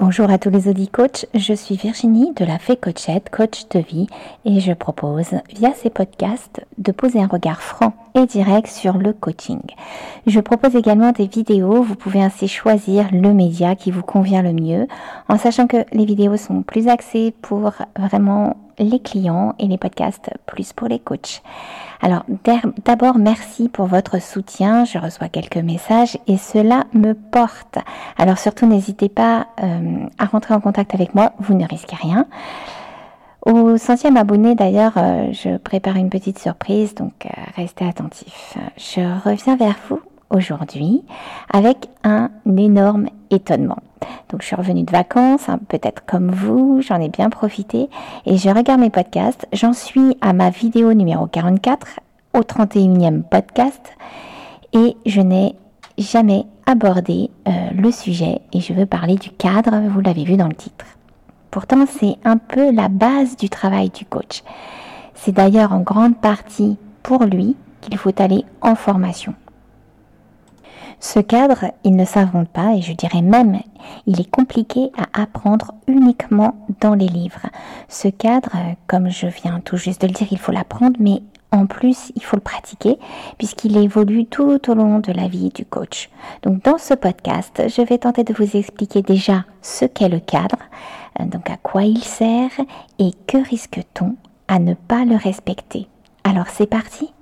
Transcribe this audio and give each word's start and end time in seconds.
Bonjour 0.00 0.30
à 0.30 0.38
tous 0.38 0.50
les 0.50 0.68
audits 0.68 0.86
coach, 0.86 1.26
je 1.34 1.52
suis 1.52 1.74
Virginie 1.74 2.32
de 2.34 2.44
la 2.44 2.60
Fée 2.60 2.76
Coachette, 2.76 3.30
coach 3.30 3.68
de 3.70 3.80
vie, 3.80 4.06
et 4.44 4.60
je 4.60 4.72
propose 4.72 5.30
via 5.52 5.72
ces 5.74 5.90
podcasts 5.90 6.64
de 6.78 6.92
poser 6.92 7.20
un 7.20 7.26
regard 7.26 7.60
franc 7.60 7.94
et 8.14 8.24
direct 8.24 8.68
sur 8.68 8.96
le 8.96 9.12
coaching. 9.12 9.60
Je 10.28 10.38
propose 10.38 10.76
également 10.76 11.10
des 11.10 11.26
vidéos, 11.26 11.82
vous 11.82 11.96
pouvez 11.96 12.22
ainsi 12.22 12.46
choisir 12.46 13.08
le 13.10 13.34
média 13.34 13.74
qui 13.74 13.90
vous 13.90 14.04
convient 14.04 14.42
le 14.42 14.52
mieux, 14.52 14.86
en 15.28 15.36
sachant 15.36 15.66
que 15.66 15.78
les 15.92 16.04
vidéos 16.04 16.36
sont 16.36 16.62
plus 16.62 16.86
axées 16.86 17.34
pour 17.42 17.72
vraiment 17.98 18.56
les 18.78 19.00
clients 19.00 19.54
et 19.58 19.66
les 19.66 19.78
podcasts 19.78 20.30
plus 20.46 20.72
pour 20.72 20.88
les 20.88 20.98
coachs. 20.98 21.42
Alors 22.00 22.24
d'abord, 22.84 23.18
merci 23.18 23.68
pour 23.68 23.86
votre 23.86 24.20
soutien. 24.22 24.84
Je 24.84 24.98
reçois 24.98 25.28
quelques 25.28 25.56
messages 25.56 26.16
et 26.26 26.36
cela 26.36 26.84
me 26.92 27.14
porte. 27.14 27.78
Alors 28.16 28.38
surtout, 28.38 28.66
n'hésitez 28.66 29.08
pas 29.08 29.48
euh, 29.62 30.06
à 30.18 30.26
rentrer 30.26 30.54
en 30.54 30.60
contact 30.60 30.94
avec 30.94 31.14
moi. 31.14 31.32
Vous 31.38 31.54
ne 31.54 31.66
risquez 31.66 31.96
rien. 31.96 32.26
Au 33.42 33.76
centième 33.76 34.16
abonné, 34.16 34.54
d'ailleurs, 34.54 34.94
euh, 34.96 35.32
je 35.32 35.56
prépare 35.56 35.96
une 35.96 36.10
petite 36.10 36.38
surprise, 36.38 36.94
donc 36.94 37.26
euh, 37.26 37.30
restez 37.56 37.86
attentifs. 37.86 38.56
Je 38.76 39.00
reviens 39.24 39.56
vers 39.56 39.76
vous 39.88 40.00
aujourd'hui 40.30 41.04
avec 41.52 41.88
un 42.04 42.30
énorme 42.56 43.08
étonnement. 43.30 43.78
Donc 44.30 44.42
je 44.42 44.46
suis 44.46 44.56
revenue 44.56 44.82
de 44.82 44.90
vacances, 44.90 45.48
hein, 45.48 45.58
peut-être 45.68 46.04
comme 46.06 46.30
vous, 46.30 46.80
j'en 46.82 47.00
ai 47.00 47.08
bien 47.08 47.30
profité 47.30 47.88
et 48.26 48.36
je 48.36 48.48
regarde 48.50 48.80
mes 48.80 48.90
podcasts. 48.90 49.46
J'en 49.52 49.72
suis 49.72 50.16
à 50.20 50.32
ma 50.32 50.50
vidéo 50.50 50.92
numéro 50.92 51.26
44, 51.26 52.00
au 52.34 52.40
31e 52.40 53.22
podcast 53.22 53.80
et 54.72 54.96
je 55.06 55.20
n'ai 55.20 55.54
jamais 55.96 56.44
abordé 56.66 57.30
euh, 57.46 57.50
le 57.74 57.90
sujet 57.90 58.40
et 58.52 58.60
je 58.60 58.72
veux 58.72 58.86
parler 58.86 59.16
du 59.16 59.30
cadre, 59.30 59.80
vous 59.88 60.00
l'avez 60.00 60.24
vu 60.24 60.36
dans 60.36 60.48
le 60.48 60.54
titre. 60.54 60.84
Pourtant 61.50 61.86
c'est 61.86 62.16
un 62.24 62.36
peu 62.36 62.70
la 62.72 62.88
base 62.88 63.36
du 63.36 63.48
travail 63.48 63.90
du 63.90 64.04
coach. 64.04 64.42
C'est 65.14 65.32
d'ailleurs 65.32 65.72
en 65.72 65.80
grande 65.80 66.16
partie 66.20 66.76
pour 67.02 67.24
lui 67.24 67.56
qu'il 67.80 67.96
faut 67.96 68.12
aller 68.20 68.44
en 68.60 68.74
formation. 68.74 69.34
Ce 71.00 71.20
cadre, 71.20 71.72
il 71.84 71.94
ne 71.94 72.04
s'invente 72.04 72.48
pas 72.48 72.74
et 72.74 72.82
je 72.82 72.92
dirais 72.92 73.22
même, 73.22 73.60
il 74.06 74.20
est 74.20 74.30
compliqué 74.30 74.90
à 74.96 75.22
apprendre 75.22 75.72
uniquement 75.86 76.56
dans 76.80 76.94
les 76.94 77.06
livres. 77.06 77.46
Ce 77.88 78.08
cadre, 78.08 78.50
comme 78.86 79.08
je 79.08 79.26
viens 79.26 79.60
tout 79.60 79.76
juste 79.76 80.02
de 80.02 80.08
le 80.08 80.12
dire, 80.12 80.28
il 80.30 80.38
faut 80.38 80.52
l'apprendre, 80.52 80.96
mais 80.98 81.22
en 81.50 81.66
plus, 81.66 82.12
il 82.14 82.22
faut 82.22 82.36
le 82.36 82.42
pratiquer 82.42 82.98
puisqu'il 83.38 83.76
évolue 83.76 84.26
tout 84.26 84.70
au 84.70 84.74
long 84.74 84.98
de 84.98 85.12
la 85.12 85.28
vie 85.28 85.50
du 85.50 85.64
coach. 85.64 86.10
Donc 86.42 86.62
dans 86.62 86.78
ce 86.78 86.94
podcast, 86.94 87.62
je 87.68 87.82
vais 87.82 87.98
tenter 87.98 88.24
de 88.24 88.34
vous 88.34 88.56
expliquer 88.56 89.02
déjà 89.02 89.44
ce 89.62 89.84
qu'est 89.84 90.08
le 90.08 90.20
cadre, 90.20 90.58
euh, 91.20 91.24
donc 91.24 91.48
à 91.48 91.56
quoi 91.56 91.84
il 91.84 92.02
sert 92.02 92.50
et 92.98 93.12
que 93.26 93.38
risque-t-on 93.38 94.16
à 94.48 94.58
ne 94.58 94.74
pas 94.74 95.04
le 95.04 95.16
respecter. 95.16 95.88
Alors 96.24 96.48
c'est 96.48 96.66
parti 96.66 97.12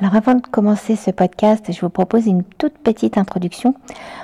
Alors 0.00 0.16
avant 0.16 0.34
de 0.34 0.44
commencer 0.44 0.96
ce 0.96 1.12
podcast, 1.12 1.70
je 1.70 1.80
vous 1.80 1.88
propose 1.88 2.26
une 2.26 2.42
toute 2.42 2.76
petite 2.78 3.16
introduction. 3.16 3.74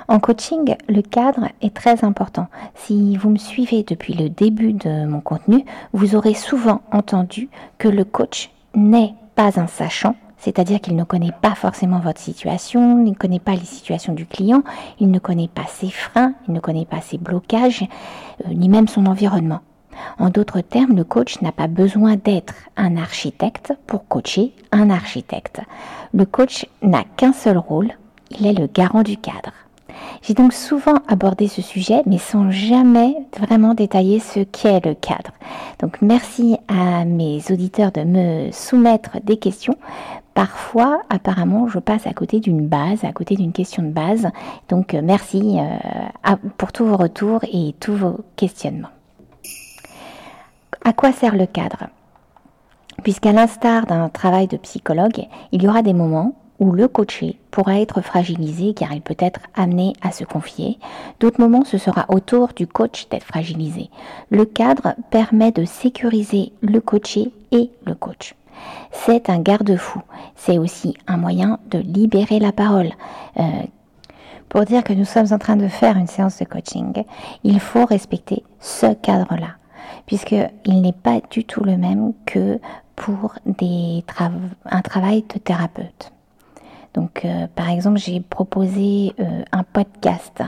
En 0.09 0.19
coaching, 0.19 0.75
le 0.89 1.01
cadre 1.01 1.47
est 1.61 1.73
très 1.73 2.03
important. 2.03 2.47
Si 2.75 3.15
vous 3.15 3.29
me 3.29 3.37
suivez 3.37 3.83
depuis 3.83 4.13
le 4.13 4.27
début 4.27 4.73
de 4.73 5.05
mon 5.05 5.21
contenu, 5.21 5.63
vous 5.93 6.15
aurez 6.15 6.33
souvent 6.33 6.81
entendu 6.91 7.47
que 7.77 7.87
le 7.87 8.03
coach 8.03 8.51
n'est 8.75 9.15
pas 9.35 9.61
un 9.61 9.67
sachant, 9.67 10.15
c'est-à-dire 10.37 10.81
qu'il 10.81 10.97
ne 10.97 11.05
connaît 11.05 11.33
pas 11.41 11.55
forcément 11.55 11.99
votre 11.99 12.19
situation, 12.19 13.01
il 13.05 13.11
ne 13.11 13.15
connaît 13.15 13.39
pas 13.39 13.53
les 13.53 13.59
situations 13.59 14.13
du 14.13 14.25
client, 14.25 14.63
il 14.99 15.09
ne 15.09 15.19
connaît 15.19 15.47
pas 15.47 15.67
ses 15.67 15.89
freins, 15.89 16.33
il 16.49 16.53
ne 16.53 16.59
connaît 16.59 16.85
pas 16.85 16.99
ses 16.99 17.17
blocages, 17.17 17.87
euh, 18.45 18.53
ni 18.53 18.67
même 18.67 18.89
son 18.89 19.05
environnement. 19.05 19.61
En 20.19 20.29
d'autres 20.29 20.61
termes, 20.61 20.95
le 20.95 21.03
coach 21.03 21.41
n'a 21.41 21.51
pas 21.51 21.67
besoin 21.67 22.15
d'être 22.15 22.53
un 22.77 22.97
architecte 22.97 23.73
pour 23.87 24.07
coacher 24.07 24.53
un 24.71 24.89
architecte. 24.89 25.61
Le 26.13 26.25
coach 26.25 26.65
n'a 26.81 27.03
qu'un 27.17 27.33
seul 27.33 27.57
rôle, 27.57 27.91
il 28.31 28.47
est 28.47 28.53
le 28.53 28.67
garant 28.67 29.03
du 29.03 29.17
cadre. 29.17 29.51
J'ai 30.21 30.33
donc 30.33 30.53
souvent 30.53 30.95
abordé 31.07 31.47
ce 31.47 31.61
sujet, 31.61 32.01
mais 32.05 32.17
sans 32.17 32.51
jamais 32.51 33.15
vraiment 33.39 33.73
détailler 33.73 34.19
ce 34.19 34.41
qu'est 34.41 34.85
le 34.85 34.93
cadre. 34.93 35.31
Donc 35.79 36.01
merci 36.01 36.57
à 36.67 37.05
mes 37.05 37.39
auditeurs 37.51 37.91
de 37.91 38.01
me 38.01 38.51
soumettre 38.51 39.17
des 39.23 39.37
questions. 39.37 39.77
Parfois, 40.33 41.01
apparemment, 41.09 41.67
je 41.67 41.79
passe 41.79 42.07
à 42.07 42.13
côté 42.13 42.39
d'une 42.39 42.67
base, 42.67 43.03
à 43.03 43.11
côté 43.11 43.35
d'une 43.35 43.51
question 43.51 43.83
de 43.83 43.89
base. 43.89 44.29
Donc 44.69 44.93
merci 44.93 45.57
euh, 45.59 46.35
pour 46.57 46.71
tous 46.71 46.85
vos 46.85 46.97
retours 46.97 47.41
et 47.51 47.75
tous 47.79 47.93
vos 47.93 48.19
questionnements. 48.35 48.89
À 50.83 50.93
quoi 50.93 51.11
sert 51.11 51.35
le 51.35 51.45
cadre? 51.45 51.89
Puisqu'à 53.03 53.31
l'instar 53.31 53.85
d'un 53.85 54.09
travail 54.09 54.47
de 54.47 54.57
psychologue, 54.57 55.27
il 55.51 55.61
y 55.61 55.67
aura 55.67 55.83
des 55.83 55.93
moments 55.93 56.33
où 56.59 56.71
le 56.71 56.87
coaché 56.87 57.39
pourra 57.51 57.79
être 57.79 58.01
fragilisé 58.01 58.73
car 58.73 58.91
il 58.91 59.01
peut 59.01 59.15
être 59.19 59.41
amené 59.55 59.93
à 60.01 60.11
se 60.11 60.23
confier. 60.23 60.79
D'autres 61.19 61.39
moments, 61.39 61.65
ce 61.65 61.77
sera 61.77 62.05
autour 62.09 62.49
du 62.55 62.65
coach 62.65 63.07
d'être 63.09 63.25
fragilisé. 63.25 63.91
Le 64.31 64.45
cadre 64.45 64.95
permet 65.11 65.51
de 65.51 65.65
sécuriser 65.65 66.51
le 66.61 66.81
coaché 66.81 67.31
et 67.51 67.69
le 67.85 67.93
coach. 67.93 68.33
C'est 68.91 69.29
un 69.29 69.39
garde-fou. 69.39 70.01
C'est 70.35 70.57
aussi 70.57 70.95
un 71.07 71.17
moyen 71.17 71.59
de 71.69 71.77
libérer 71.77 72.39
la 72.39 72.51
parole. 72.51 72.89
Euh, 73.39 73.43
pour 74.49 74.65
dire 74.65 74.83
que 74.83 74.93
nous 74.93 75.05
sommes 75.05 75.31
en 75.31 75.37
train 75.37 75.57
de 75.57 75.67
faire 75.67 75.95
une 75.95 76.07
séance 76.07 76.39
de 76.39 76.45
coaching, 76.45 77.03
il 77.43 77.59
faut 77.59 77.85
respecter 77.85 78.43
ce 78.59 78.93
cadre-là 78.93 79.60
puisqu'il 80.05 80.81
n'est 80.81 80.93
pas 80.93 81.21
du 81.29 81.43
tout 81.43 81.63
le 81.63 81.77
même 81.77 82.13
que 82.25 82.59
pour 82.95 83.35
des 83.45 84.03
un 84.65 84.81
travail 84.81 85.23
de 85.33 85.39
thérapeute. 85.39 86.11
Donc, 86.93 87.23
euh, 87.23 87.47
par 87.55 87.69
exemple, 87.69 87.97
j'ai 87.97 88.19
proposé 88.19 89.13
euh, 89.19 89.43
un 89.51 89.63
podcast 89.63 90.43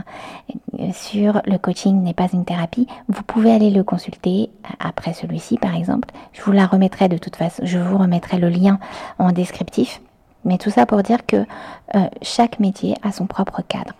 euh, 0.78 0.92
sur 0.92 1.42
le 1.46 1.58
coaching 1.58 2.04
n'est 2.04 2.14
pas 2.14 2.28
une 2.34 2.44
thérapie. 2.44 2.88
Vous 3.08 3.24
pouvez 3.24 3.52
aller 3.52 3.70
le 3.70 3.84
consulter 3.84 4.50
après 4.80 5.14
celui-ci, 5.14 5.58
par 5.58 5.76
exemple. 5.76 6.10
Je 6.34 6.42
vous 6.42 6.52
la 6.52 6.66
remettrai 6.66 7.08
de 7.08 7.18
toute 7.18 7.38
façon. 7.38 7.64
Je 7.66 7.80
vous 7.80 7.98
remettrai 7.98 8.40
le 8.40 8.50
lien 8.50 8.80
en 9.20 9.32
descriptif. 9.32 10.02
Mais 10.44 10.58
tout 10.58 10.70
ça 10.70 10.86
pour 10.86 11.02
dire 11.04 11.26
que 11.26 11.46
chaque 12.22 12.60
métier 12.60 12.96
a 13.02 13.14
son 13.14 13.28
propre 13.28 13.62
cadre. 13.66 13.94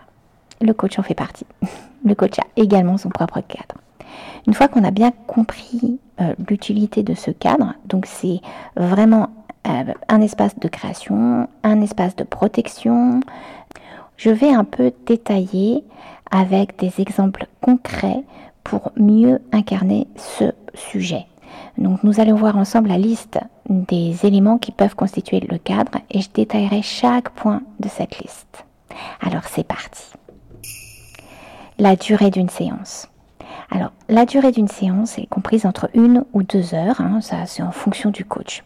Le 0.60 0.74
coach 0.74 0.98
en 0.98 1.02
fait 1.02 1.14
partie. 1.14 1.46
Le 2.04 2.14
coach 2.14 2.38
a 2.38 2.44
également 2.56 2.98
son 2.98 3.08
propre 3.08 3.40
cadre. 3.40 3.80
Une 4.46 4.54
fois 4.54 4.68
qu'on 4.68 4.84
a 4.84 4.90
bien 4.90 5.12
compris 5.26 5.98
euh, 6.20 6.34
l'utilité 6.48 7.02
de 7.02 7.14
ce 7.14 7.30
cadre, 7.30 7.74
donc 7.86 8.06
c'est 8.06 8.40
vraiment 8.76 9.30
euh, 9.66 9.92
un 10.08 10.20
espace 10.20 10.58
de 10.58 10.68
création, 10.68 11.48
un 11.62 11.80
espace 11.80 12.16
de 12.16 12.24
protection, 12.24 13.20
je 14.16 14.30
vais 14.30 14.52
un 14.52 14.64
peu 14.64 14.92
détailler 15.06 15.84
avec 16.30 16.78
des 16.78 17.00
exemples 17.00 17.46
concrets 17.60 18.22
pour 18.62 18.92
mieux 18.96 19.40
incarner 19.52 20.06
ce 20.16 20.52
sujet. 20.74 21.26
Donc 21.78 22.02
nous 22.04 22.20
allons 22.20 22.36
voir 22.36 22.56
ensemble 22.56 22.88
la 22.88 22.98
liste 22.98 23.38
des 23.68 24.24
éléments 24.24 24.58
qui 24.58 24.72
peuvent 24.72 24.94
constituer 24.94 25.40
le 25.40 25.58
cadre 25.58 25.98
et 26.10 26.20
je 26.20 26.30
détaillerai 26.32 26.82
chaque 26.82 27.30
point 27.30 27.62
de 27.80 27.88
cette 27.88 28.18
liste. 28.18 28.64
Alors 29.20 29.44
c'est 29.44 29.66
parti. 29.66 30.12
La 31.78 31.96
durée 31.96 32.30
d'une 32.30 32.48
séance. 32.48 33.08
Alors, 33.70 33.92
la 34.08 34.26
durée 34.26 34.52
d'une 34.52 34.68
séance 34.68 35.18
est 35.18 35.26
comprise 35.26 35.66
entre 35.66 35.88
une 35.94 36.24
ou 36.32 36.42
deux 36.42 36.74
heures, 36.74 37.00
hein, 37.00 37.20
ça 37.20 37.46
c'est 37.46 37.62
en 37.62 37.72
fonction 37.72 38.10
du 38.10 38.24
coach. 38.24 38.62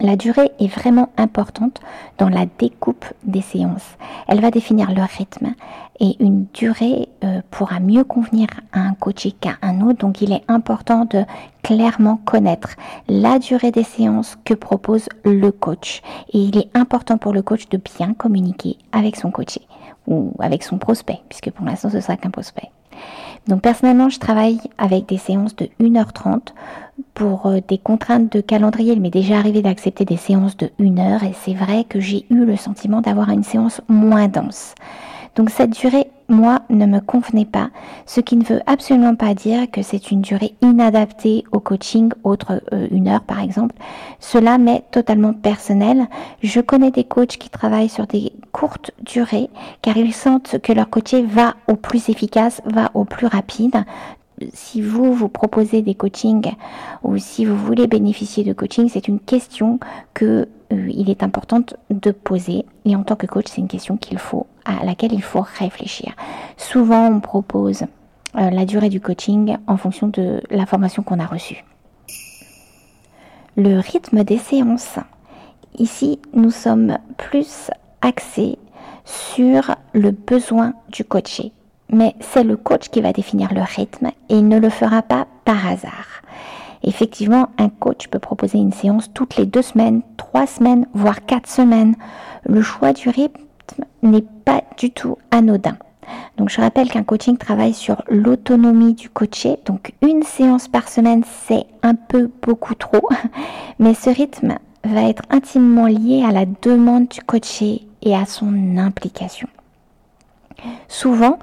La 0.00 0.16
durée 0.16 0.50
est 0.60 0.66
vraiment 0.66 1.08
importante 1.16 1.80
dans 2.18 2.28
la 2.28 2.44
découpe 2.58 3.06
des 3.22 3.40
séances. 3.40 3.96
Elle 4.28 4.42
va 4.42 4.50
définir 4.50 4.90
le 4.90 5.00
rythme 5.00 5.54
et 6.00 6.22
une 6.22 6.44
durée 6.52 7.08
euh, 7.24 7.40
pourra 7.50 7.80
mieux 7.80 8.04
convenir 8.04 8.48
à 8.72 8.80
un 8.80 8.92
coach 8.92 9.26
qu'à 9.40 9.56
un 9.62 9.80
autre. 9.80 10.00
Donc 10.00 10.20
il 10.20 10.32
est 10.32 10.42
important 10.48 11.06
de 11.06 11.24
clairement 11.62 12.18
connaître 12.26 12.76
la 13.08 13.38
durée 13.38 13.70
des 13.70 13.84
séances 13.84 14.36
que 14.44 14.52
propose 14.52 15.08
le 15.24 15.50
coach. 15.50 16.02
Et 16.34 16.40
il 16.40 16.58
est 16.58 16.68
important 16.76 17.16
pour 17.16 17.32
le 17.32 17.40
coach 17.40 17.66
de 17.70 17.78
bien 17.78 18.12
communiquer 18.12 18.76
avec 18.92 19.16
son 19.16 19.30
coaché 19.30 19.62
ou 20.06 20.34
avec 20.40 20.62
son 20.62 20.76
prospect, 20.76 21.20
puisque 21.30 21.50
pour 21.50 21.64
l'instant 21.64 21.88
ce 21.88 22.00
sera 22.00 22.18
qu'un 22.18 22.30
prospect. 22.30 22.70
Donc 23.48 23.62
personnellement, 23.62 24.08
je 24.08 24.18
travaille 24.18 24.58
avec 24.76 25.06
des 25.06 25.18
séances 25.18 25.54
de 25.56 25.68
1h30 25.80 26.52
pour 27.14 27.46
euh, 27.46 27.58
des 27.66 27.78
contraintes 27.78 28.32
de 28.32 28.40
calendrier. 28.40 28.92
Il 28.92 29.00
m'est 29.00 29.10
déjà 29.10 29.38
arrivé 29.38 29.62
d'accepter 29.62 30.04
des 30.04 30.16
séances 30.16 30.56
de 30.56 30.70
1 30.80 30.98
heure 30.98 31.22
et 31.22 31.32
c'est 31.44 31.54
vrai 31.54 31.84
que 31.84 32.00
j'ai 32.00 32.26
eu 32.30 32.44
le 32.44 32.56
sentiment 32.56 33.00
d'avoir 33.00 33.30
une 33.30 33.44
séance 33.44 33.80
moins 33.88 34.28
dense. 34.28 34.74
Donc 35.36 35.50
cette 35.50 35.78
durée 35.78 36.05
moi, 36.28 36.60
ne 36.70 36.86
me 36.86 37.00
convenait 37.00 37.44
pas, 37.44 37.70
ce 38.04 38.20
qui 38.20 38.36
ne 38.36 38.44
veut 38.44 38.60
absolument 38.66 39.14
pas 39.14 39.34
dire 39.34 39.70
que 39.70 39.82
c'est 39.82 40.10
une 40.10 40.22
durée 40.22 40.54
inadaptée 40.60 41.44
au 41.52 41.60
coaching, 41.60 42.10
autre 42.24 42.62
euh, 42.72 42.88
une 42.90 43.08
heure 43.08 43.22
par 43.22 43.40
exemple. 43.40 43.74
Cela 44.18 44.58
m'est 44.58 44.84
totalement 44.90 45.32
personnel. 45.32 46.06
Je 46.42 46.60
connais 46.60 46.90
des 46.90 47.04
coachs 47.04 47.36
qui 47.36 47.50
travaillent 47.50 47.88
sur 47.88 48.06
des 48.06 48.32
courtes 48.52 48.90
durées 49.04 49.50
car 49.82 49.96
ils 49.96 50.14
sentent 50.14 50.58
que 50.62 50.72
leur 50.72 50.90
coaché 50.90 51.22
va 51.22 51.54
au 51.68 51.76
plus 51.76 52.08
efficace, 52.08 52.60
va 52.64 52.90
au 52.94 53.04
plus 53.04 53.26
rapide 53.26 53.84
si 54.52 54.82
vous 54.82 55.14
vous 55.14 55.28
proposez 55.28 55.82
des 55.82 55.94
coachings 55.94 56.52
ou 57.02 57.16
si 57.18 57.44
vous 57.44 57.56
voulez 57.56 57.86
bénéficier 57.86 58.44
de 58.44 58.52
coaching, 58.52 58.88
c'est 58.88 59.08
une 59.08 59.20
question 59.20 59.80
que 60.14 60.48
euh, 60.72 60.90
il 60.90 61.10
est 61.10 61.22
important 61.22 61.62
de 61.90 62.10
poser 62.10 62.64
et 62.84 62.96
en 62.96 63.02
tant 63.02 63.16
que 63.16 63.26
coach, 63.26 63.46
c'est 63.48 63.60
une 63.60 63.68
question 63.68 63.96
qu'il 63.96 64.18
faut 64.18 64.46
à 64.64 64.84
laquelle 64.84 65.12
il 65.12 65.22
faut 65.22 65.44
réfléchir. 65.58 66.12
Souvent, 66.56 67.08
on 67.08 67.20
propose 67.20 67.82
euh, 68.36 68.50
la 68.50 68.64
durée 68.64 68.88
du 68.88 69.00
coaching 69.00 69.56
en 69.66 69.76
fonction 69.76 70.08
de 70.08 70.42
la 70.50 70.66
formation 70.66 71.02
qu'on 71.02 71.20
a 71.20 71.26
reçue. 71.26 71.64
Le 73.56 73.78
rythme 73.80 74.22
des 74.22 74.38
séances. 74.38 74.98
Ici, 75.78 76.18
nous 76.34 76.50
sommes 76.50 76.98
plus 77.16 77.70
axés 78.02 78.58
sur 79.04 79.74
le 79.94 80.10
besoin 80.10 80.74
du 80.90 81.04
coaché 81.04 81.52
mais 81.90 82.14
c'est 82.20 82.44
le 82.44 82.56
coach 82.56 82.88
qui 82.88 83.00
va 83.00 83.12
définir 83.12 83.52
le 83.54 83.62
rythme 83.62 84.08
et 84.28 84.36
il 84.36 84.48
ne 84.48 84.58
le 84.58 84.70
fera 84.70 85.02
pas 85.02 85.26
par 85.44 85.66
hasard. 85.66 86.22
Effectivement, 86.82 87.48
un 87.58 87.68
coach 87.68 88.08
peut 88.08 88.18
proposer 88.18 88.58
une 88.58 88.72
séance 88.72 89.12
toutes 89.12 89.36
les 89.36 89.46
deux 89.46 89.62
semaines, 89.62 90.02
trois 90.16 90.46
semaines, 90.46 90.86
voire 90.94 91.24
quatre 91.24 91.48
semaines. 91.48 91.96
Le 92.44 92.62
choix 92.62 92.92
du 92.92 93.08
rythme 93.08 93.84
n'est 94.02 94.24
pas 94.44 94.62
du 94.78 94.90
tout 94.90 95.18
anodin. 95.30 95.76
Donc 96.36 96.50
je 96.50 96.60
rappelle 96.60 96.88
qu'un 96.88 97.02
coaching 97.02 97.36
travaille 97.36 97.74
sur 97.74 98.02
l'autonomie 98.08 98.94
du 98.94 99.10
coaché. 99.10 99.58
Donc 99.64 99.94
une 100.02 100.22
séance 100.22 100.68
par 100.68 100.88
semaine, 100.88 101.24
c'est 101.46 101.66
un 101.82 101.94
peu 101.94 102.30
beaucoup 102.42 102.74
trop. 102.74 103.08
Mais 103.78 103.94
ce 103.94 104.10
rythme 104.10 104.54
va 104.84 105.08
être 105.08 105.22
intimement 105.30 105.86
lié 105.86 106.24
à 106.26 106.32
la 106.32 106.44
demande 106.62 107.08
du 107.08 107.20
coaché 107.20 107.86
et 108.02 108.14
à 108.14 108.26
son 108.26 108.76
implication. 108.76 109.48
Souvent, 110.88 111.38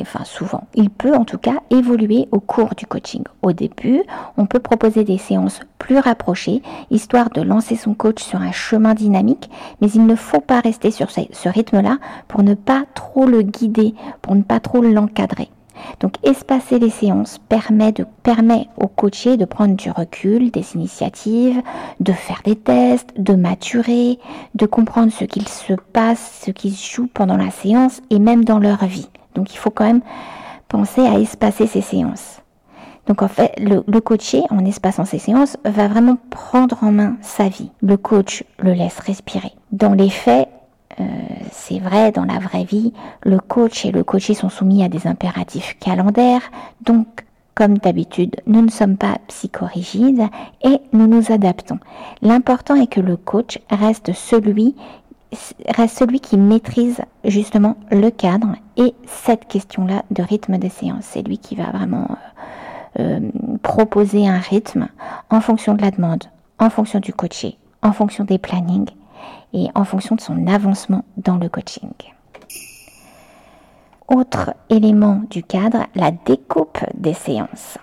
enfin 0.00 0.24
souvent, 0.24 0.66
il 0.74 0.90
peut 0.90 1.14
en 1.14 1.24
tout 1.24 1.38
cas 1.38 1.56
évoluer 1.70 2.28
au 2.32 2.40
cours 2.40 2.74
du 2.74 2.86
coaching. 2.86 3.22
Au 3.42 3.52
début, 3.52 4.02
on 4.36 4.46
peut 4.46 4.60
proposer 4.60 5.04
des 5.04 5.18
séances 5.18 5.60
plus 5.78 5.98
rapprochées, 5.98 6.62
histoire 6.90 7.30
de 7.30 7.42
lancer 7.42 7.76
son 7.76 7.94
coach 7.94 8.22
sur 8.22 8.40
un 8.40 8.52
chemin 8.52 8.94
dynamique, 8.94 9.50
mais 9.80 9.90
il 9.90 10.06
ne 10.06 10.14
faut 10.14 10.40
pas 10.40 10.60
rester 10.60 10.90
sur 10.90 11.08
ce 11.10 11.48
rythme-là 11.48 11.98
pour 12.28 12.42
ne 12.42 12.54
pas 12.54 12.84
trop 12.94 13.26
le 13.26 13.42
guider, 13.42 13.94
pour 14.22 14.34
ne 14.34 14.42
pas 14.42 14.60
trop 14.60 14.80
l'encadrer. 14.80 15.50
Donc 16.00 16.14
espacer 16.22 16.78
les 16.78 16.90
séances 16.90 17.38
permet, 17.48 17.94
au 18.76 18.86
coaché 18.86 19.36
de 19.36 19.44
prendre 19.44 19.76
du 19.76 19.90
recul, 19.90 20.50
des 20.50 20.74
initiatives, 20.74 21.60
de 22.00 22.12
faire 22.12 22.40
des 22.44 22.56
tests, 22.56 23.10
de 23.18 23.34
maturer, 23.34 24.18
de 24.54 24.66
comprendre 24.66 25.12
ce 25.12 25.24
qu'il 25.24 25.48
se 25.48 25.74
passe, 25.92 26.42
ce 26.44 26.50
qui 26.50 26.70
se 26.70 26.94
joue 26.94 27.06
pendant 27.06 27.36
la 27.36 27.50
séance 27.50 28.00
et 28.10 28.18
même 28.18 28.44
dans 28.44 28.58
leur 28.58 28.84
vie. 28.86 29.08
Donc 29.34 29.52
il 29.54 29.58
faut 29.58 29.70
quand 29.70 29.86
même 29.86 30.02
penser 30.68 31.02
à 31.06 31.18
espacer 31.18 31.66
ces 31.66 31.80
séances. 31.80 32.40
Donc 33.06 33.22
en 33.22 33.28
fait, 33.28 33.52
le, 33.58 33.84
le 33.86 34.00
coaché, 34.00 34.42
en 34.50 34.64
espaçant 34.64 35.04
ses 35.04 35.18
séances, 35.18 35.58
va 35.64 35.88
vraiment 35.88 36.16
prendre 36.30 36.82
en 36.82 36.90
main 36.90 37.16
sa 37.20 37.48
vie. 37.48 37.70
Le 37.82 37.96
coach 37.98 38.44
le 38.58 38.72
laisse 38.72 38.98
respirer. 38.98 39.52
Dans 39.72 39.92
les 39.92 40.08
faits, 40.08 40.48
euh, 41.00 41.04
c'est 41.50 41.78
vrai, 41.78 42.12
dans 42.12 42.24
la 42.24 42.38
vraie 42.38 42.64
vie, 42.64 42.92
le 43.22 43.38
coach 43.38 43.84
et 43.84 43.92
le 43.92 44.04
coaché 44.04 44.34
sont 44.34 44.48
soumis 44.48 44.84
à 44.84 44.88
des 44.88 45.06
impératifs 45.06 45.76
calendaires, 45.80 46.42
donc 46.82 47.06
comme 47.54 47.78
d'habitude, 47.78 48.36
nous 48.46 48.62
ne 48.62 48.70
sommes 48.70 48.96
pas 48.96 49.18
psychorigides 49.28 50.26
et 50.62 50.80
nous 50.92 51.06
nous 51.06 51.30
adaptons. 51.30 51.78
L'important 52.20 52.74
est 52.74 52.88
que 52.88 53.00
le 53.00 53.16
coach 53.16 53.58
reste 53.70 54.12
celui, 54.12 54.74
qui 56.20 56.36
maîtrise 56.36 57.00
justement 57.24 57.76
le 57.90 58.10
cadre 58.10 58.54
et 58.76 58.94
cette 59.06 59.46
question-là 59.46 60.02
de 60.10 60.22
rythme 60.22 60.58
des 60.58 60.68
séances. 60.68 61.04
C'est 61.04 61.26
lui 61.26 61.38
qui 61.38 61.54
va 61.54 61.70
vraiment 61.70 62.08
euh, 62.98 63.20
euh, 63.20 63.30
proposer 63.62 64.26
un 64.26 64.38
rythme 64.38 64.88
en 65.30 65.40
fonction 65.40 65.74
de 65.74 65.82
la 65.82 65.90
demande, 65.90 66.24
en 66.58 66.70
fonction 66.70 67.00
du 67.00 67.12
coaché, 67.12 67.56
en 67.82 67.92
fonction 67.92 68.24
des 68.24 68.38
plannings 68.38 68.90
et 69.52 69.68
en 69.74 69.84
fonction 69.84 70.16
de 70.16 70.20
son 70.20 70.46
avancement 70.46 71.04
dans 71.16 71.36
le 71.36 71.48
coaching. 71.48 71.90
Autre 74.08 74.54
élément 74.68 75.22
du 75.30 75.42
cadre, 75.42 75.86
la 75.94 76.10
découpe 76.10 76.78
des 76.94 77.14
séances. 77.14 77.78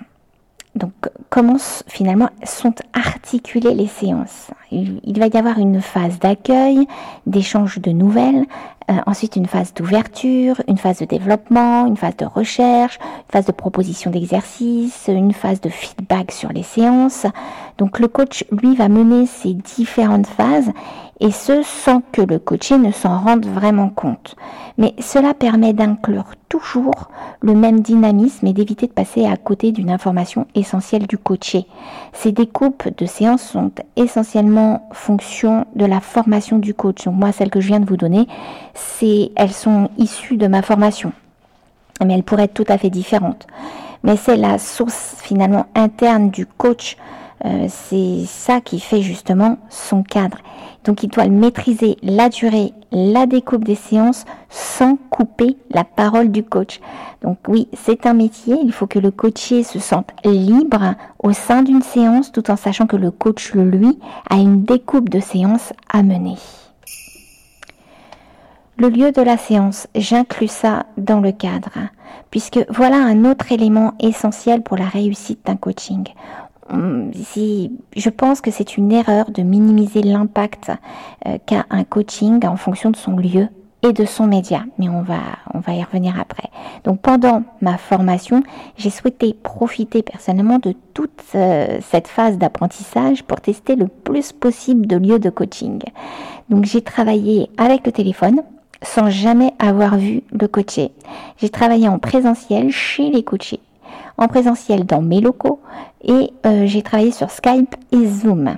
Donc, 0.76 0.94
comment 1.30 1.58
finalement 1.88 2.30
sont 2.46 2.74
articulées 2.94 3.74
les 3.74 3.88
séances? 3.88 4.52
Il, 4.72 5.20
va 5.20 5.28
y 5.28 5.36
avoir 5.36 5.60
une 5.60 5.82
phase 5.82 6.18
d'accueil, 6.20 6.88
d'échange 7.26 7.80
de 7.80 7.92
nouvelles, 7.92 8.46
euh, 8.90 8.94
ensuite 9.06 9.36
une 9.36 9.48
phase 9.48 9.74
d'ouverture, 9.74 10.62
une 10.70 10.78
phase 10.78 11.00
de 11.00 11.06
développement, 11.06 11.86
une 11.88 11.98
phase 11.98 12.16
de 12.16 12.26
recherche, 12.26 13.00
une 13.02 13.32
phase 13.32 13.46
de 13.48 13.52
proposition 13.52 14.12
d'exercice, 14.12 15.10
une 15.10 15.34
phase 15.34 15.60
de 15.60 15.70
feedback 15.70 16.32
sur 16.32 16.54
les 16.54 16.64
séances. 16.64 17.26
Donc, 17.82 17.98
le 17.98 18.08
coach, 18.08 18.46
lui, 18.52 18.76
va 18.76 18.90
mener 18.90 19.26
ces 19.26 19.56
différentes 19.56 20.28
phases 20.28 20.70
et 21.20 21.32
ce 21.32 21.64
sans 21.64 22.04
que 22.12 22.22
le 22.22 22.38
coaché 22.38 22.78
ne 22.78 22.92
s'en 22.92 23.18
rende 23.18 23.48
vraiment 23.48 23.90
compte. 23.90 24.36
Mais 24.78 24.94
cela 25.00 25.34
permet 25.34 25.74
d'inclure 25.74 26.36
toujours 26.48 27.10
le 27.42 27.56
même 27.56 27.80
dynamisme 27.80 28.46
et 28.46 28.54
d'éviter 28.54 28.86
de 28.86 28.92
passer 28.92 29.26
à 29.26 29.36
côté 29.36 29.72
d'une 29.72 29.90
information 29.90 30.46
essentielle 30.54 31.08
du 31.08 31.18
coaché. 31.18 31.66
Ces 32.14 32.32
découpes 32.32 32.88
de 32.96 33.08
séances 33.08 33.42
sont 33.42 33.72
essentiellement 33.96 34.88
fonction 34.92 35.66
de 35.76 35.86
la 35.86 36.02
formation 36.02 36.60
du 36.60 36.76
coach. 36.76 37.06
Donc 37.06 37.16
moi, 37.16 37.32
celles 37.32 37.50
que 37.50 37.62
je 37.62 37.68
viens 37.70 37.80
de 37.80 37.90
vous 37.90 37.98
donner, 37.98 38.28
elles 39.36 39.52
sont 39.52 39.90
issues 39.98 40.38
de 40.38 40.46
ma 40.46 40.62
formation. 40.62 41.14
Mais 42.06 42.14
elles 42.14 42.22
pourraient 42.22 42.44
être 42.44 42.54
tout 42.54 42.66
à 42.72 42.78
fait 42.78 42.92
différentes. 42.92 43.48
Mais 44.04 44.18
c'est 44.18 44.38
la 44.38 44.60
source 44.60 45.16
finalement 45.18 45.66
interne 45.74 46.30
du 46.30 46.46
coach 46.46 46.96
euh, 47.46 47.68
c'est 47.70 48.26
ça 48.26 48.62
qui 48.62 48.80
fait 48.80 49.02
justement 49.02 49.58
son 49.70 50.04
cadre. 50.04 50.38
Donc 50.84 51.04
il 51.04 51.10
doit 51.10 51.28
maîtriser 51.28 51.98
la 52.02 52.30
durée, 52.30 52.74
la 52.92 53.26
découpe 53.26 53.64
des 53.64 53.76
séances 53.76 54.26
sans 54.50 54.98
couper 55.10 55.58
la 55.70 55.84
parole 55.84 56.32
du 56.32 56.44
coach. 56.44 56.80
Donc 57.22 57.38
oui, 57.48 57.68
c'est 57.74 58.06
un 58.06 58.14
métier, 58.14 58.58
il 58.64 58.72
faut 58.72 58.88
que 58.88 59.00
le 59.00 59.12
coaché 59.12 59.64
se 59.64 59.80
sente 59.80 60.10
libre 60.24 60.96
au 61.20 61.34
sein 61.34 61.62
d'une 61.64 61.84
séance 61.84 62.32
tout 62.32 62.50
en 62.50 62.56
sachant 62.56 62.88
que 62.88 62.96
le 62.96 63.12
coach, 63.12 63.54
lui, 63.54 64.00
a 64.30 64.36
une 64.36 64.64
découpe 64.64 65.10
de 65.10 65.20
séance 65.20 65.74
à 65.92 66.04
mener. 66.04 66.36
Le 68.78 68.90
lieu 68.90 69.12
de 69.12 69.22
la 69.22 69.38
séance, 69.38 69.88
j'inclus 69.94 70.48
ça 70.48 70.88
dans 70.98 71.20
le 71.20 71.32
cadre, 71.32 71.78
puisque 72.32 72.66
voilà 72.70 72.98
un 72.98 73.26
autre 73.26 73.52
élément 73.52 73.94
essentiel 74.00 74.64
pour 74.64 74.78
la 74.78 74.86
réussite 74.86 75.46
d'un 75.46 75.56
coaching. 75.56 76.08
Si, 77.14 77.72
je 77.96 78.10
pense 78.10 78.42
que 78.42 78.52
c'est 78.52 78.78
une 78.78 78.92
erreur 78.92 79.32
de 79.32 79.42
minimiser 79.42 80.02
l'impact 80.02 80.72
euh, 81.28 81.38
qu'a 81.46 81.66
un 81.70 81.84
coaching 81.84 82.46
en 82.46 82.56
fonction 82.56 82.92
de 82.92 82.96
son 82.96 83.18
lieu 83.18 83.48
et 83.84 83.94
de 83.94 84.06
son 84.06 84.28
média, 84.28 84.64
mais 84.78 84.90
on 84.90 85.02
va, 85.02 85.20
on 85.54 85.60
va 85.60 85.74
y 85.74 85.84
revenir 85.84 86.20
après. 86.20 86.50
Donc 86.84 87.02
pendant 87.02 87.44
ma 87.62 87.78
formation, 87.78 88.44
j'ai 88.78 88.90
souhaité 88.90 89.34
profiter 89.34 90.04
personnellement 90.04 90.60
de 90.60 90.76
toute 90.94 91.22
euh, 91.36 91.80
cette 91.82 92.08
phase 92.08 92.38
d'apprentissage 92.38 93.24
pour 93.24 93.42
tester 93.42 93.76
le 93.76 93.88
plus 93.88 94.32
possible 94.32 94.86
de 94.86 94.98
lieux 94.98 95.20
de 95.20 95.30
coaching. 95.30 95.82
Donc 96.50 96.66
j'ai 96.66 96.82
travaillé 96.82 97.50
avec 97.58 97.86
le 97.86 97.92
téléphone 97.92 98.44
sans 98.84 99.10
jamais 99.10 99.54
avoir 99.60 99.98
vu 99.98 100.22
le 100.32 100.48
coaché. 100.48 100.92
J'ai 101.38 101.50
travaillé 101.50 101.88
en 101.88 102.00
présentiel 102.00 102.72
chez 102.72 103.10
les 103.10 103.24
coachés 103.24 103.60
en 104.22 104.28
présentiel 104.28 104.86
dans 104.86 105.02
mes 105.02 105.20
locaux 105.20 105.60
et 106.04 106.32
euh, 106.46 106.68
j'ai 106.68 106.84
travaillé 106.84 107.12
sur 107.12 107.32
Skype 107.32 107.76
et 107.92 108.08
Zoom. 108.08 108.56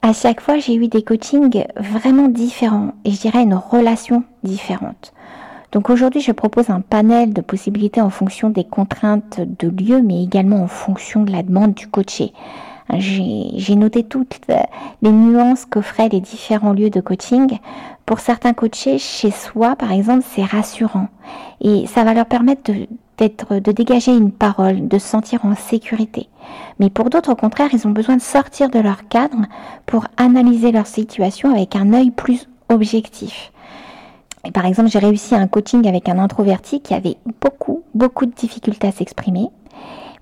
À 0.00 0.12
chaque 0.14 0.40
fois, 0.40 0.58
j'ai 0.58 0.74
eu 0.74 0.88
des 0.88 1.02
coachings 1.02 1.66
vraiment 1.76 2.28
différents 2.28 2.92
et 3.04 3.10
je 3.10 3.20
dirais 3.20 3.42
une 3.42 3.54
relation 3.54 4.24
différente. 4.42 5.12
Donc 5.72 5.90
aujourd'hui, 5.90 6.22
je 6.22 6.32
propose 6.32 6.70
un 6.70 6.80
panel 6.80 7.34
de 7.34 7.42
possibilités 7.42 8.00
en 8.00 8.08
fonction 8.08 8.48
des 8.48 8.64
contraintes 8.64 9.40
de 9.40 9.68
lieu, 9.68 10.00
mais 10.00 10.22
également 10.22 10.62
en 10.62 10.68
fonction 10.68 11.22
de 11.22 11.32
la 11.32 11.42
demande 11.42 11.74
du 11.74 11.86
coaché. 11.86 12.32
J'ai 12.96 13.76
noté 13.76 14.04
toutes 14.04 14.40
les 15.02 15.12
nuances 15.12 15.66
qu'offraient 15.66 16.08
les 16.08 16.22
différents 16.22 16.72
lieux 16.72 16.88
de 16.88 17.02
coaching. 17.02 17.58
Pour 18.06 18.20
certains 18.20 18.54
coachés, 18.54 18.96
chez 18.96 19.30
soi, 19.30 19.76
par 19.76 19.92
exemple, 19.92 20.24
c'est 20.26 20.44
rassurant 20.44 21.08
et 21.60 21.86
ça 21.86 22.04
va 22.04 22.14
leur 22.14 22.24
permettre 22.24 22.72
de 22.72 22.86
d'être, 23.18 23.58
de 23.58 23.72
dégager 23.72 24.12
une 24.16 24.32
parole, 24.32 24.88
de 24.88 24.98
se 24.98 25.06
sentir 25.06 25.44
en 25.44 25.54
sécurité. 25.54 26.28
Mais 26.78 26.88
pour 26.88 27.10
d'autres, 27.10 27.32
au 27.32 27.36
contraire, 27.36 27.70
ils 27.72 27.86
ont 27.86 27.90
besoin 27.90 28.16
de 28.16 28.22
sortir 28.22 28.70
de 28.70 28.78
leur 28.78 29.08
cadre 29.08 29.42
pour 29.86 30.06
analyser 30.16 30.72
leur 30.72 30.86
situation 30.86 31.52
avec 31.52 31.76
un 31.76 31.92
œil 31.92 32.10
plus 32.10 32.48
objectif. 32.68 33.52
Et 34.44 34.52
par 34.52 34.66
exemple, 34.66 34.88
j'ai 34.88 35.00
réussi 35.00 35.34
un 35.34 35.48
coaching 35.48 35.86
avec 35.86 36.08
un 36.08 36.18
introverti 36.18 36.80
qui 36.80 36.94
avait 36.94 37.16
beaucoup, 37.40 37.82
beaucoup 37.94 38.24
de 38.24 38.32
difficultés 38.32 38.86
à 38.86 38.92
s'exprimer, 38.92 39.48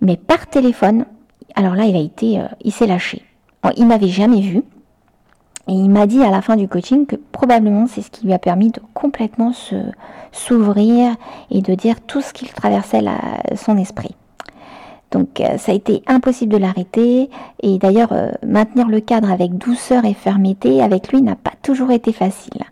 mais 0.01 0.17
par 0.17 0.47
téléphone, 0.47 1.05
alors 1.55 1.75
là, 1.75 1.85
il 1.85 1.97
a 1.97 2.01
été, 2.01 2.41
euh, 2.41 2.47
il 2.63 2.73
s'est 2.73 2.87
lâché. 2.87 3.23
il 3.77 3.87
m'avait 3.87 4.09
jamais 4.09 4.41
vu, 4.41 4.63
et 5.69 5.73
il 5.73 5.91
m'a 5.91 6.07
dit 6.07 6.23
à 6.23 6.31
la 6.31 6.43
fin 6.43 6.57
du 6.57 6.69
coaching 6.69 7.07
que 7.07 7.17
probablement 7.17 7.87
c'est 7.87 8.03
ce 8.03 8.11
qui 8.11 8.25
lui 8.25 8.33
a 8.33 8.39
permis 8.39 8.71
de 8.71 8.81
complètement 8.95 9.53
se 9.53 9.75
s'ouvrir 10.31 11.17
et 11.51 11.61
de 11.61 11.75
dire 11.75 12.01
tout 12.01 12.21
ce 12.21 12.33
qu'il 12.33 12.49
traversait 12.49 13.03
son 13.57 13.77
esprit. 13.77 14.15
Donc 15.11 15.41
euh, 15.41 15.57
ça 15.57 15.73
a 15.73 15.75
été 15.75 16.03
impossible 16.07 16.53
de 16.53 16.59
l'arrêter 16.59 17.31
et 17.63 17.79
d'ailleurs 17.79 18.13
euh, 18.13 18.31
maintenir 18.47 18.89
le 18.89 19.01
cadre 19.01 19.31
avec 19.31 19.57
douceur 19.57 20.05
et 20.05 20.15
fermeté 20.15 20.83
avec 20.83 21.13
lui 21.13 21.23
n'a 21.23 21.37
pas 21.37 21.53
toujours 21.63 21.91
été 21.91 22.13
facile. 22.13 22.63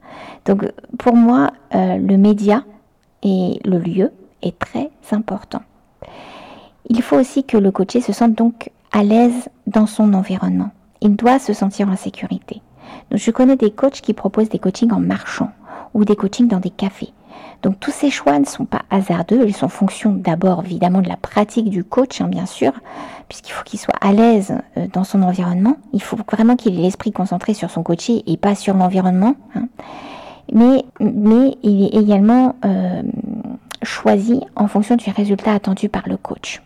Donc 0.45 0.65
pour 0.99 1.17
moi 1.17 1.51
le 1.73 2.17
média 2.17 2.65
et 3.23 3.59
le 3.65 3.79
lieu 3.79 4.13
est 4.43 4.57
très 4.59 4.91
important. 5.11 5.63
Il 6.89 7.03
faut 7.03 7.17
aussi 7.17 7.45
que 7.45 7.57
le 7.57 7.71
coaché 7.71 8.01
se 8.01 8.13
sente 8.13 8.35
donc 8.35 8.71
à 8.93 9.03
l'aise 9.03 9.49
dans 9.67 9.87
son 9.87 10.13
environnement. 10.15 10.71
Il 11.01 11.17
doit 11.17 11.39
se 11.39 11.53
sentir 11.53 11.89
en 11.89 11.97
sécurité. 11.97 12.61
Donc 13.11 13.21
je 13.21 13.31
connais 13.31 13.57
des 13.57 13.71
coachs 13.71 14.01
qui 14.01 14.15
proposent 14.15 14.49
des 14.49 14.59
coachings 14.59 14.93
en 14.93 15.01
marchant 15.01 15.51
ou 15.95 16.05
des 16.05 16.17
coachings 16.17 16.49
dans 16.49 16.61
des 16.61 16.71
cafés. 16.71 17.13
Donc 17.63 17.81
tous 17.81 17.91
ces 17.91 18.11
choix 18.11 18.39
ne 18.39 18.45
sont 18.45 18.67
pas 18.67 18.83
hasardeux, 18.91 19.45
ils 19.47 19.57
sont 19.57 19.69
fonction 19.69 20.13
d'abord 20.13 20.63
évidemment 20.65 21.01
de 21.01 21.09
la 21.09 21.17
pratique 21.17 21.71
du 21.71 21.83
coach, 21.83 22.21
hein, 22.21 22.29
bien 22.29 22.47
sûr, 22.47 22.73
puisqu'il 23.29 23.53
faut 23.53 23.65
qu'il 23.65 23.79
soit 23.79 23.95
à 24.01 24.13
l'aise 24.13 24.55
euh, 24.77 24.87
dans 24.93 25.05
son 25.05 25.23
environnement. 25.23 25.77
Il 25.93 26.03
faut 26.03 26.19
vraiment 26.31 26.57
qu'il 26.57 26.79
ait 26.79 26.83
l'esprit 26.83 27.13
concentré 27.13 27.55
sur 27.55 27.71
son 27.71 27.83
coaché 27.83 28.23
et 28.27 28.37
pas 28.37 28.55
sur 28.55 28.75
l'environnement. 28.75 29.35
Hein. 29.55 29.69
Mais, 30.53 30.85
mais 31.01 31.57
il 31.63 31.85
est 31.85 31.99
également 31.99 32.55
euh, 32.67 33.03
choisi 33.83 34.41
en 34.57 34.69
fonction 34.69 34.97
du 34.97 35.11
résultat 35.11 35.53
attendu 35.53 35.89
par 35.89 36.03
le 36.07 36.19
coach. 36.19 36.63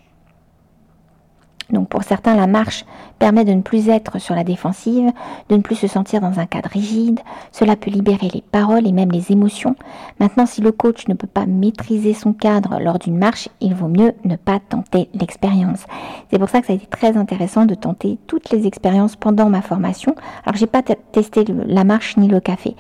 Donc 1.71 1.89
pour 1.89 2.03
certains, 2.03 2.35
la 2.35 2.47
marche 2.47 2.85
permet 3.19 3.45
de 3.45 3.53
ne 3.53 3.61
plus 3.61 3.89
être 3.89 4.19
sur 4.19 4.35
la 4.35 4.45
défensive, 4.45 5.11
de 5.49 5.57
ne 5.57 5.63
plus 5.63 5.75
se 5.75 5.87
sentir 5.87 6.21
dans 6.21 6.39
un 6.39 6.47
cadre 6.47 6.71
rigide. 6.71 7.21
Cela 7.53 7.77
peut 7.77 7.91
libérer 7.91 8.29
les 8.33 8.43
paroles 8.43 8.87
et 8.87 8.93
même 8.93 9.11
les 9.11 9.33
émotions. 9.33 9.77
Maintenant, 10.19 10.47
si 10.47 10.61
le 10.61 10.73
coach 10.73 11.09
ne 11.09 11.15
peut 11.15 11.27
pas 11.27 11.47
maîtriser 11.47 12.15
son 12.15 12.33
cadre 12.33 12.79
lors 12.81 12.99
d'une 12.99 13.19
marche, 13.19 13.49
il 13.61 13.75
vaut 13.75 13.89
mieux 13.89 14.15
ne 14.25 14.37
pas 14.37 14.61
tenter 14.61 15.09
l'expérience. 15.15 15.85
C'est 16.31 16.39
pour 16.39 16.49
ça 16.49 16.61
que 16.61 16.67
ça 16.69 16.73
a 16.73 16.77
été 16.77 16.87
très 16.87 17.17
intéressant 17.17 17.67
de 17.67 17.75
tenter 17.75 18.19
toutes 18.27 18.51
les 18.51 18.67
expériences 18.67 19.17
pendant 19.17 19.51
ma 19.51 19.61
formation. 19.61 20.15
Alors 20.45 20.57
j'ai 20.57 20.67
pas 20.67 20.83
testé 20.83 21.45
la 21.47 21.85
marche 21.85 22.17
ni 22.17 22.29
le 22.29 22.41
café 22.41 22.77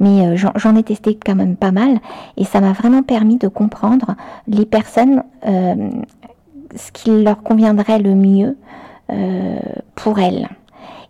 mais 0.00 0.26
euh, 0.26 0.36
j'en 0.36 0.76
ai 0.76 0.82
testé 0.82 1.18
quand 1.24 1.34
même 1.34 1.56
pas 1.56 1.72
mal 1.72 1.98
et 2.36 2.44
ça 2.44 2.60
m'a 2.60 2.72
vraiment 2.72 3.02
permis 3.02 3.36
de 3.36 3.48
comprendre 3.48 4.14
les 4.46 4.64
personnes 4.64 5.24
euh, 5.46 5.90
ce 6.74 6.92
qui 6.92 7.22
leur 7.22 7.42
conviendrait 7.42 7.98
le 7.98 8.14
mieux 8.14 8.56
euh, 9.10 9.58
pour 9.94 10.18
elles. 10.18 10.48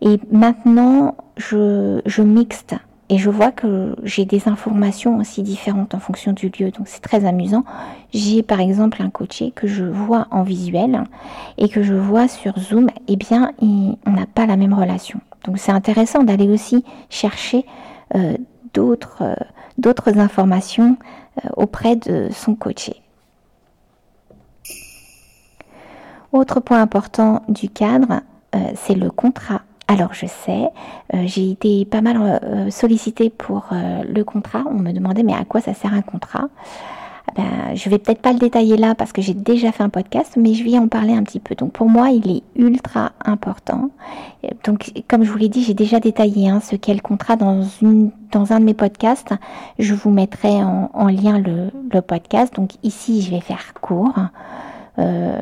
Et 0.00 0.20
maintenant, 0.30 1.16
je, 1.36 2.00
je 2.06 2.22
mixte 2.22 2.76
et 3.10 3.16
je 3.16 3.30
vois 3.30 3.50
que 3.50 3.96
j'ai 4.02 4.26
des 4.26 4.48
informations 4.48 5.16
aussi 5.16 5.42
différentes 5.42 5.94
en 5.94 5.98
fonction 5.98 6.32
du 6.32 6.50
lieu, 6.50 6.70
donc 6.70 6.88
c'est 6.88 7.00
très 7.00 7.24
amusant. 7.24 7.64
J'ai 8.12 8.42
par 8.42 8.60
exemple 8.60 9.02
un 9.02 9.08
coaché 9.08 9.50
que 9.50 9.66
je 9.66 9.84
vois 9.84 10.26
en 10.30 10.42
visuel 10.42 11.04
et 11.56 11.68
que 11.68 11.82
je 11.82 11.94
vois 11.94 12.28
sur 12.28 12.58
Zoom, 12.58 12.88
eh 13.08 13.16
bien, 13.16 13.52
on 13.62 13.96
n'a 14.06 14.26
pas 14.26 14.44
la 14.46 14.56
même 14.56 14.74
relation. 14.74 15.20
Donc 15.44 15.58
c'est 15.58 15.72
intéressant 15.72 16.22
d'aller 16.22 16.48
aussi 16.50 16.84
chercher 17.08 17.64
euh, 18.14 18.36
d'autres 18.74 19.22
euh, 19.22 19.34
d'autres 19.78 20.18
informations 20.18 20.96
auprès 21.56 21.96
de 21.96 22.28
son 22.32 22.56
coaché. 22.56 23.00
Autre 26.32 26.60
point 26.60 26.82
important 26.82 27.42
du 27.48 27.70
cadre, 27.70 28.20
euh, 28.54 28.58
c'est 28.74 28.94
le 28.94 29.10
contrat. 29.10 29.62
Alors 29.86 30.12
je 30.12 30.26
sais, 30.26 30.68
euh, 31.14 31.22
j'ai 31.24 31.50
été 31.50 31.86
pas 31.86 32.02
mal 32.02 32.18
euh, 32.20 32.70
sollicitée 32.70 33.30
pour 33.30 33.68
le 33.72 34.22
contrat. 34.24 34.62
On 34.70 34.74
me 34.74 34.92
demandait 34.92 35.22
mais 35.22 35.34
à 35.34 35.44
quoi 35.44 35.62
ça 35.62 35.72
sert 35.72 35.94
un 35.94 36.02
contrat? 36.02 36.48
Ben, 37.36 37.74
je 37.74 37.88
vais 37.90 37.98
peut-être 37.98 38.20
pas 38.20 38.32
le 38.32 38.38
détailler 38.38 38.76
là 38.76 38.94
parce 38.94 39.12
que 39.12 39.20
j'ai 39.22 39.34
déjà 39.34 39.70
fait 39.70 39.82
un 39.82 39.88
podcast, 39.90 40.34
mais 40.36 40.54
je 40.54 40.64
vais 40.64 40.78
en 40.78 40.88
parler 40.88 41.12
un 41.12 41.22
petit 41.22 41.40
peu. 41.40 41.54
Donc 41.54 41.72
pour 41.72 41.88
moi, 41.88 42.10
il 42.10 42.30
est 42.30 42.42
ultra 42.56 43.12
important. 43.24 43.90
Donc 44.64 44.92
comme 45.08 45.24
je 45.24 45.30
vous 45.30 45.38
l'ai 45.38 45.48
dit, 45.48 45.62
j'ai 45.62 45.74
déjà 45.74 46.00
détaillé 46.00 46.48
hein, 46.48 46.60
ce 46.60 46.76
qu'est 46.76 46.94
le 46.94 47.00
contrat 47.00 47.36
dans 47.36 47.62
une 47.82 48.10
dans 48.32 48.52
un 48.52 48.60
de 48.60 48.64
mes 48.64 48.74
podcasts. 48.74 49.32
Je 49.78 49.94
vous 49.94 50.10
mettrai 50.10 50.62
en, 50.62 50.90
en 50.92 51.06
lien 51.06 51.38
le, 51.38 51.70
podcast. 52.00 52.54
Donc 52.54 52.72
ici, 52.82 53.22
je 53.22 53.30
vais 53.30 53.40
faire 53.40 53.72
court. 53.80 54.14
Euh, 54.98 55.40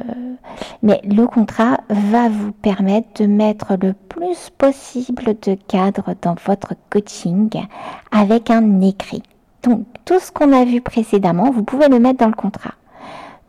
mais 0.82 1.00
le 1.04 1.26
contrat 1.26 1.80
va 1.88 2.28
vous 2.28 2.52
permettre 2.52 3.22
de 3.22 3.26
mettre 3.26 3.76
le 3.80 3.92
plus 3.92 4.50
possible 4.50 5.34
de 5.42 5.56
cadre 5.68 6.14
dans 6.22 6.36
votre 6.46 6.74
coaching 6.90 7.50
avec 8.10 8.50
un 8.50 8.80
écrit. 8.80 9.22
Donc 9.62 9.84
tout 10.04 10.20
ce 10.20 10.30
qu'on 10.30 10.52
a 10.52 10.64
vu 10.64 10.80
précédemment, 10.80 11.50
vous 11.50 11.64
pouvez 11.64 11.88
le 11.88 11.98
mettre 11.98 12.20
dans 12.20 12.28
le 12.28 12.34
contrat. 12.34 12.74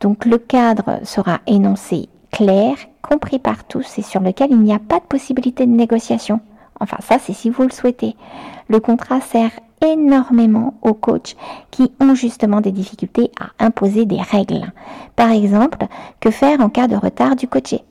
Donc 0.00 0.24
le 0.24 0.38
cadre 0.38 1.00
sera 1.04 1.40
énoncé 1.46 2.08
clair, 2.30 2.76
compris 3.02 3.38
par 3.38 3.64
tous 3.64 3.98
et 3.98 4.02
sur 4.02 4.20
lequel 4.20 4.50
il 4.50 4.60
n'y 4.60 4.74
a 4.74 4.78
pas 4.78 5.00
de 5.00 5.04
possibilité 5.04 5.66
de 5.66 5.72
négociation. 5.72 6.40
Enfin 6.80 6.98
ça 7.00 7.18
c'est 7.18 7.32
si 7.32 7.50
vous 7.50 7.62
le 7.62 7.70
souhaitez. 7.70 8.16
Le 8.68 8.80
contrat 8.80 9.20
sert 9.20 9.50
énormément 9.84 10.74
aux 10.82 10.94
coachs 10.94 11.36
qui 11.70 11.92
ont 12.00 12.14
justement 12.14 12.60
des 12.60 12.72
difficultés 12.72 13.30
à 13.40 13.64
imposer 13.64 14.04
des 14.06 14.20
règles. 14.20 14.72
Par 15.16 15.30
exemple, 15.30 15.86
que 16.20 16.30
faire 16.30 16.60
en 16.60 16.68
cas 16.68 16.88
de 16.88 16.96
retard 16.96 17.36
du 17.36 17.48
coaché? 17.48 17.82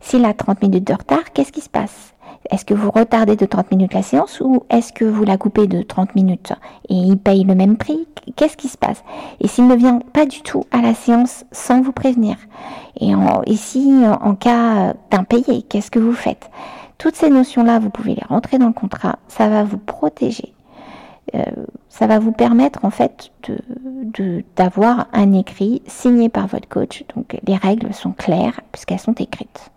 S'il 0.00 0.24
a 0.24 0.34
30 0.34 0.62
minutes 0.62 0.86
de 0.86 0.94
retard, 0.94 1.32
qu'est-ce 1.32 1.52
qui 1.52 1.60
se 1.60 1.68
passe? 1.68 2.14
Est-ce 2.50 2.64
que 2.64 2.74
vous 2.74 2.90
retardez 2.90 3.36
de 3.36 3.46
30 3.46 3.70
minutes 3.70 3.94
la 3.94 4.02
séance 4.02 4.40
ou 4.40 4.64
est-ce 4.68 4.92
que 4.92 5.04
vous 5.04 5.24
la 5.24 5.38
coupez 5.38 5.66
de 5.66 5.82
30 5.82 6.14
minutes 6.14 6.52
et 6.90 6.94
il 6.94 7.16
paye 7.16 7.44
le 7.44 7.54
même 7.54 7.76
prix? 7.76 8.06
Qu'est-ce 8.36 8.56
qui 8.56 8.68
se 8.68 8.76
passe? 8.76 9.02
Et 9.40 9.48
s'il 9.48 9.66
ne 9.66 9.74
vient 9.74 10.00
pas 10.12 10.26
du 10.26 10.42
tout 10.42 10.64
à 10.70 10.82
la 10.82 10.94
séance 10.94 11.44
sans 11.52 11.80
vous 11.80 11.92
prévenir? 11.92 12.36
Et 13.00 13.14
en, 13.14 13.42
ici, 13.46 13.94
en 14.20 14.34
cas 14.34 14.94
d'impayé, 15.10 15.62
qu'est-ce 15.62 15.90
que 15.90 15.98
vous 15.98 16.12
faites? 16.12 16.50
Toutes 16.98 17.16
ces 17.16 17.30
notions-là, 17.30 17.78
vous 17.78 17.90
pouvez 17.90 18.14
les 18.14 18.26
rentrer 18.28 18.58
dans 18.58 18.68
le 18.68 18.72
contrat. 18.72 19.18
Ça 19.28 19.48
va 19.48 19.64
vous 19.64 19.78
protéger 19.78 20.52
euh, 21.34 21.44
ça 21.88 22.06
va 22.06 22.18
vous 22.18 22.32
permettre 22.32 22.84
en 22.84 22.90
fait 22.90 23.30
de, 23.42 24.44
d'avoir 24.56 25.08
un 25.12 25.32
écrit 25.32 25.82
signé 25.86 26.28
par 26.28 26.46
votre 26.46 26.68
coach. 26.68 27.04
Donc 27.14 27.38
les 27.46 27.56
règles 27.56 27.92
sont 27.92 28.12
claires 28.12 28.60
puisqu'elles 28.72 29.00
sont 29.00 29.14
écrites. 29.14 29.70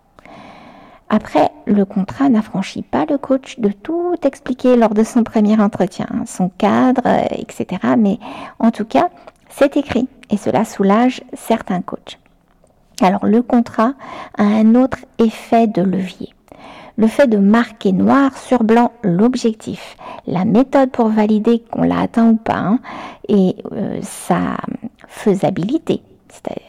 Après, 1.10 1.50
le 1.66 1.84
contrat 1.86 2.28
n'affranchit 2.28 2.82
pas 2.82 3.06
le 3.08 3.16
coach 3.16 3.58
de 3.58 3.70
tout 3.70 4.14
expliquer 4.22 4.76
lors 4.76 4.92
de 4.92 5.02
son 5.02 5.24
premier 5.24 5.58
entretien, 5.58 6.06
hein, 6.10 6.24
son 6.26 6.50
cadre, 6.50 7.02
euh, 7.06 7.24
etc. 7.30 7.80
Mais 7.96 8.18
en 8.58 8.70
tout 8.70 8.84
cas, 8.84 9.08
c'est 9.48 9.76
écrit 9.76 10.08
et 10.30 10.36
cela 10.36 10.64
soulage 10.64 11.22
certains 11.32 11.80
coachs. 11.80 12.18
Alors 13.00 13.26
le 13.26 13.42
contrat 13.42 13.94
a 14.36 14.42
un 14.42 14.74
autre 14.74 14.98
effet 15.18 15.66
de 15.66 15.82
levier 15.82 16.34
le 16.98 17.06
fait 17.06 17.28
de 17.28 17.38
marquer 17.38 17.92
noir 17.92 18.36
sur 18.36 18.64
blanc 18.64 18.90
l'objectif, 19.02 19.96
la 20.26 20.44
méthode 20.44 20.90
pour 20.90 21.08
valider 21.08 21.60
qu'on 21.70 21.84
l'a 21.84 22.00
atteint 22.00 22.30
ou 22.30 22.36
pas, 22.36 22.58
hein, 22.58 22.80
et 23.28 23.54
euh, 23.72 24.00
sa 24.02 24.58
faisabilité. 25.06 26.02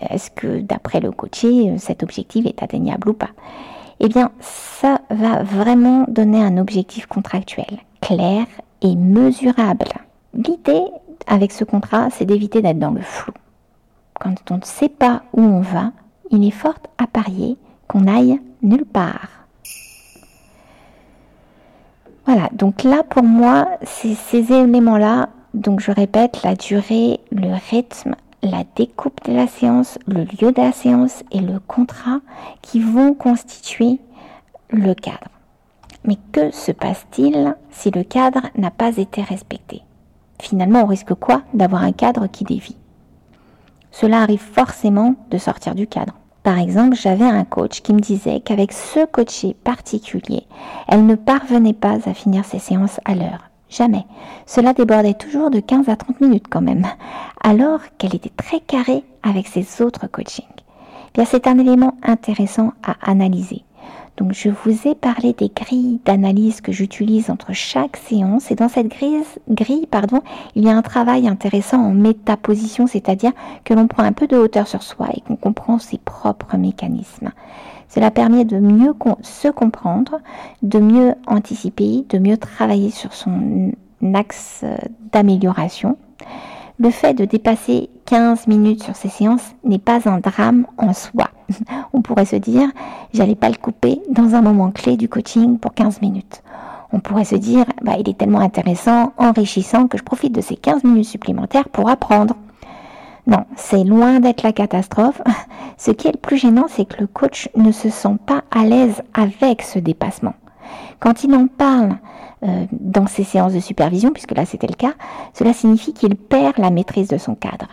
Est-ce 0.10 0.30
que 0.30 0.62
d'après 0.62 1.00
le 1.00 1.12
coaché, 1.12 1.76
cet 1.80 2.04
objectif 2.04 2.46
est 2.46 2.62
atteignable 2.64 3.10
ou 3.10 3.14
pas? 3.14 3.32
Eh 4.00 4.08
bien, 4.08 4.32
ça 4.40 5.02
va 5.10 5.44
vraiment 5.44 6.06
donner 6.08 6.42
un 6.42 6.58
objectif 6.58 7.08
contractuel 7.08 7.80
clair 8.00 8.46
et 8.82 8.96
mesurable. 8.96 9.90
L'idée 10.34 10.86
avec 11.28 11.52
ce 11.52 11.64
contrat, 11.64 12.10
c'est 12.12 12.26
d'éviter 12.26 12.62
d'être 12.62 12.80
dans 12.80 12.92
le 12.92 13.02
flou. 13.02 13.34
Quand 14.20 14.36
on 14.52 14.58
ne 14.58 14.64
sait 14.64 14.90
pas 14.90 15.24
où 15.34 15.42
on 15.42 15.62
va, 15.62 15.92
il 16.32 16.46
est 16.46 16.52
fort 16.52 16.78
à 16.98 17.08
parier 17.08 17.58
qu'on 17.88 18.08
aille 18.08 18.40
nulle 18.62 18.86
part. 18.86 19.39
Voilà, 22.26 22.50
donc 22.52 22.84
là 22.84 23.04
pour 23.04 23.24
moi, 23.24 23.68
ces 23.84 24.54
éléments-là, 24.54 25.30
donc 25.54 25.80
je 25.80 25.92
répète, 25.92 26.44
la 26.44 26.56
durée, 26.56 27.20
le 27.32 27.56
rythme, 27.72 28.16
la 28.44 28.64
découpe 28.76 29.24
de 29.26 29.34
la 29.34 29.48
séance, 29.48 29.98
le 30.08 30.24
lieu 30.24 30.52
de 30.52 30.62
la 30.62 30.72
séance 30.72 31.24
et 31.32 31.40
le 31.40 31.60
contrat 31.60 32.20
qui 32.62 32.80
vont 32.80 33.14
constituer 33.14 34.00
le 34.70 34.94
cadre. 34.94 35.30
Mais 36.06 36.18
que 36.32 36.52
se 36.52 36.72
passe-t-il 36.72 37.56
si 37.72 37.92
le 37.92 38.04
cadre 38.04 38.42
n'a 38.56 38.72
pas 38.72 38.98
été 38.98 39.22
respecté? 39.22 39.82
Finalement, 40.42 40.84
on 40.84 40.88
risque 40.88 41.14
quoi 41.14 41.42
D'avoir 41.54 41.84
un 41.84 41.92
cadre 41.92 42.28
qui 42.28 42.46
dévie? 42.46 42.78
Cela 43.92 44.22
arrive 44.22 44.40
forcément 44.40 45.16
de 45.32 45.38
sortir 45.38 45.76
du 45.76 45.88
cadre. 45.88 46.14
Par 46.44 46.58
exemple, 46.58 46.96
j'avais 46.96 47.26
un 47.26 47.44
coach 47.44 47.82
qui 47.82 47.94
me 47.94 48.00
disait 48.00 48.40
qu'avec 48.40 48.72
ce 48.72 49.06
coaché 49.06 49.56
particulier, 49.64 50.44
elle 50.88 51.06
ne 51.06 51.16
parvenait 51.16 51.74
pas 51.74 51.98
à 52.08 52.14
finir 52.14 52.46
ses 52.46 52.60
séances 52.60 53.00
à 53.06 53.16
l'heure. 53.16 53.50
Jamais. 53.70 54.06
Cela 54.46 54.74
débordait 54.74 55.14
toujours 55.14 55.52
de 55.52 55.60
15 55.60 55.90
à 55.90 55.96
30 55.96 56.22
minutes 56.22 56.48
quand 56.50 56.62
même, 56.62 56.88
alors 57.44 57.82
qu'elle 57.98 58.16
était 58.16 58.32
très 58.36 58.60
carrée 58.60 59.04
avec 59.22 59.48
ses 59.48 59.82
autres 59.82 60.08
coachings. 60.08 60.46
Bien, 61.14 61.26
c'est 61.26 61.48
un 61.48 61.60
élément 61.60 61.96
intéressant 62.04 62.74
à 62.84 62.96
analyser. 63.10 63.64
Donc, 64.20 64.34
je 64.34 64.50
vous 64.50 64.86
ai 64.86 64.96
parlé 64.96 65.32
des 65.32 65.48
grilles 65.48 66.02
d'analyse 66.04 66.60
que 66.60 66.74
j'utilise 66.74 67.30
entre 67.30 67.54
chaque 67.54 67.96
séance. 67.96 68.52
Et 68.52 68.56
dans 68.56 68.68
cette 68.68 68.90
grille, 68.90 69.24
il 69.48 70.64
y 70.64 70.70
a 70.70 70.76
un 70.76 70.82
travail 70.82 71.30
intéressant 71.30 71.78
en 71.78 71.94
métaposition, 71.94 72.86
c'est-à-dire 72.86 73.32
que 73.64 73.74
l'on 73.74 73.88
prend 73.88 74.04
un 74.04 74.12
peu 74.12 74.28
de 74.28 74.36
hauteur 74.36 74.68
sur 74.68 74.84
soi 74.84 75.08
et 75.16 75.22
qu'on 75.22 75.38
comprend 75.38 75.80
ses 75.80 75.98
propres 75.98 76.58
mécanismes. 76.58 77.32
Cela 77.88 78.12
permet 78.12 78.44
de 78.44 78.60
mieux 78.60 78.94
se 79.22 79.48
comprendre, 79.48 80.20
de 80.64 80.80
mieux 80.80 81.16
anticiper, 81.26 82.06
de 82.10 82.20
mieux 82.20 82.38
travailler 82.38 82.92
sur 82.92 83.14
son 83.14 83.72
axe 84.14 84.66
d'amélioration. 85.14 85.98
Le 86.82 86.92
fait 86.92 87.14
de 87.14 87.26
dépasser 87.26 87.90
15 88.06 88.48
minutes 88.48 88.84
sur 88.84 88.96
ces 88.96 89.10
séances 89.10 89.54
n'est 89.66 89.80
pas 89.80 90.08
un 90.08 90.20
drame 90.20 90.66
en 90.78 90.94
soi. 90.94 91.26
On 91.94 92.02
pourrait 92.02 92.24
se 92.24 92.38
dire, 92.38 92.70
j'allais 93.14 93.36
pas 93.36 93.50
le 93.50 93.58
couper 93.58 94.02
dans 94.10 94.34
un 94.34 94.42
moment 94.42 94.72
clé 94.72 94.96
du 94.96 95.10
coaching 95.10 95.60
pour 95.60 95.74
15 95.74 96.02
minutes. 96.02 96.42
On 96.94 97.02
pourrait 97.02 97.26
se 97.26 97.36
dire, 97.36 97.66
bah, 97.82 97.96
il 98.00 98.08
est 98.08 98.18
tellement 98.18 98.40
intéressant, 98.40 99.12
enrichissant 99.18 99.90
que 99.90 99.98
je 99.98 100.04
profite 100.04 100.34
de 100.34 100.40
ces 100.40 100.56
15 100.56 100.86
minutes 100.86 101.10
supplémentaires 101.10 101.68
pour 101.68 101.90
apprendre. 101.90 102.38
Non, 103.28 103.44
c'est 103.58 103.84
loin 103.84 104.22
d'être 104.22 104.44
la 104.44 104.54
catastrophe. 104.54 105.22
Ce 105.78 105.92
qui 105.92 106.08
est 106.08 106.14
le 106.14 106.18
plus 106.18 106.38
gênant, 106.38 106.68
c'est 106.70 106.86
que 106.86 107.02
le 107.02 107.08
coach 107.08 107.50
ne 107.58 107.74
se 107.74 107.90
sent 107.90 108.16
pas 108.26 108.44
à 108.52 108.64
l'aise 108.64 109.02
avec 109.14 109.64
ce 109.64 109.80
dépassement. 109.80 110.34
Quand 111.00 111.24
il 111.24 111.34
en 111.34 111.48
parle 111.48 111.98
euh, 112.44 112.66
dans 112.72 113.08
ses 113.08 113.24
séances 113.24 113.54
de 113.54 113.60
supervision, 113.60 114.12
puisque 114.12 114.36
là 114.36 114.46
c'était 114.46 114.68
le 114.68 114.76
cas, 114.76 114.94
cela 115.34 115.54
signifie 115.54 115.94
qu'il 115.94 116.16
perd 116.16 116.58
la 116.58 116.70
maîtrise 116.70 117.08
de 117.08 117.18
son 117.18 117.36
cadre, 117.36 117.68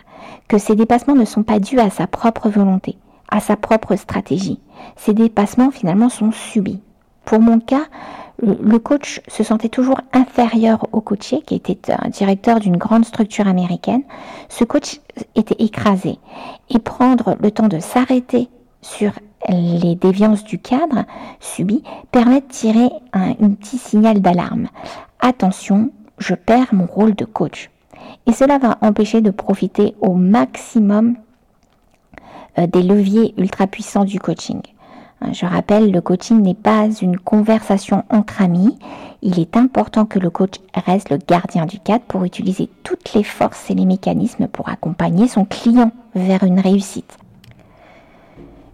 que 0.47 0.57
ces 0.57 0.75
dépassements 0.75 1.15
ne 1.15 1.25
sont 1.25 1.43
pas 1.43 1.59
dus 1.59 1.79
à 1.79 1.89
sa 1.89 2.07
propre 2.07 2.49
volonté, 2.49 2.97
à 3.29 3.39
sa 3.39 3.55
propre 3.55 3.95
stratégie. 3.95 4.59
Ces 4.95 5.13
dépassements 5.13 5.71
finalement 5.71 6.09
sont 6.09 6.31
subis. 6.31 6.81
Pour 7.25 7.39
mon 7.39 7.59
cas, 7.59 7.85
le 8.41 8.77
coach 8.77 9.21
se 9.27 9.43
sentait 9.43 9.69
toujours 9.69 9.99
inférieur 10.13 10.87
au 10.91 11.01
coaché, 11.01 11.41
qui 11.41 11.55
était 11.55 11.91
un 11.91 12.09
directeur 12.09 12.59
d'une 12.59 12.77
grande 12.77 13.05
structure 13.05 13.47
américaine. 13.47 14.03
Ce 14.49 14.63
coach 14.63 15.01
était 15.35 15.61
écrasé. 15.63 16.19
Et 16.69 16.79
prendre 16.79 17.35
le 17.41 17.51
temps 17.51 17.67
de 17.67 17.79
s'arrêter 17.79 18.49
sur 18.81 19.11
les 19.49 19.95
déviances 19.95 20.43
du 20.43 20.59
cadre 20.59 21.05
subi 21.39 21.83
permet 22.11 22.41
de 22.41 22.47
tirer 22.47 22.89
un, 23.13 23.33
petit 23.33 23.77
signal 23.77 24.21
d'alarme. 24.21 24.67
Attention, 25.19 25.91
je 26.17 26.33
perds 26.33 26.73
mon 26.73 26.85
rôle 26.85 27.15
de 27.15 27.25
coach. 27.25 27.69
Et 28.25 28.33
cela 28.33 28.57
va 28.57 28.77
empêcher 28.81 29.21
de 29.21 29.31
profiter 29.31 29.95
au 30.01 30.13
maximum 30.13 31.15
euh, 32.57 32.67
des 32.67 32.83
leviers 32.83 33.33
ultra 33.37 33.67
puissants 33.67 34.05
du 34.05 34.19
coaching. 34.19 34.61
Hein, 35.21 35.33
je 35.33 35.45
rappelle, 35.45 35.91
le 35.91 36.01
coaching 36.01 36.41
n'est 36.41 36.53
pas 36.53 36.89
une 37.01 37.17
conversation 37.17 38.03
entre 38.09 38.41
amis. 38.41 38.77
Il 39.21 39.39
est 39.39 39.57
important 39.57 40.05
que 40.05 40.19
le 40.19 40.29
coach 40.29 40.55
reste 40.75 41.09
le 41.09 41.17
gardien 41.17 41.65
du 41.65 41.79
cadre 41.79 42.03
pour 42.07 42.23
utiliser 42.23 42.69
toutes 42.83 43.13
les 43.13 43.23
forces 43.23 43.69
et 43.69 43.75
les 43.75 43.85
mécanismes 43.85 44.47
pour 44.47 44.69
accompagner 44.69 45.27
son 45.27 45.45
client 45.45 45.91
vers 46.13 46.43
une 46.43 46.59
réussite. 46.59 47.17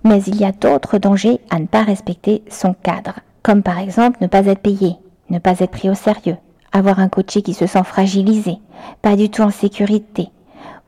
Mais 0.03 0.22
il 0.27 0.36
y 0.36 0.45
a 0.45 0.51
d'autres 0.51 0.98
dangers 0.98 1.39
à 1.50 1.60
ne 1.60 1.65
pas 1.65 1.83
respecter 1.83 2.43
son 2.50 2.74
cadre, 2.74 3.19
comme 3.41 3.63
par 3.63 3.79
exemple 3.79 4.17
ne 4.22 4.27
pas 4.27 4.45
être 4.45 4.62
payé, 4.62 4.95
ne 5.29 5.39
pas 5.39 5.60
être 5.60 5.72
pris 5.72 5.89
au 5.89 5.95
sérieux, 5.95 6.38
avoir 6.72 7.00
un 7.00 7.10
coaché 7.10 7.41
qui 7.41 7.53
se 7.53 7.67
sent 7.67 7.83
fragilisé, 7.83 8.57
pas 9.01 9.15
du 9.15 9.29
tout 9.29 9.41
en 9.41 9.50
sécurité, 9.50 10.29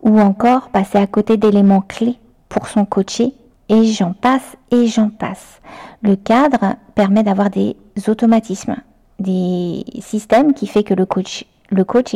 ou 0.01 0.19
encore 0.19 0.69
passer 0.69 0.97
à 0.97 1.07
côté 1.07 1.37
d'éléments 1.37 1.81
clés 1.81 2.17
pour 2.49 2.67
son 2.67 2.85
coaché 2.85 3.33
et 3.69 3.85
j'en 3.85 4.13
passe 4.13 4.57
et 4.71 4.87
j'en 4.87 5.09
passe. 5.09 5.61
Le 6.01 6.15
cadre 6.15 6.75
permet 6.93 7.23
d'avoir 7.23 7.49
des 7.49 7.75
automatismes, 8.07 8.75
des 9.19 9.83
systèmes 10.01 10.53
qui 10.53 10.67
fait 10.67 10.83
que 10.83 10.93
le 10.93 11.05
coach, 11.05 11.45
le 11.69 11.83
coach 11.83 12.15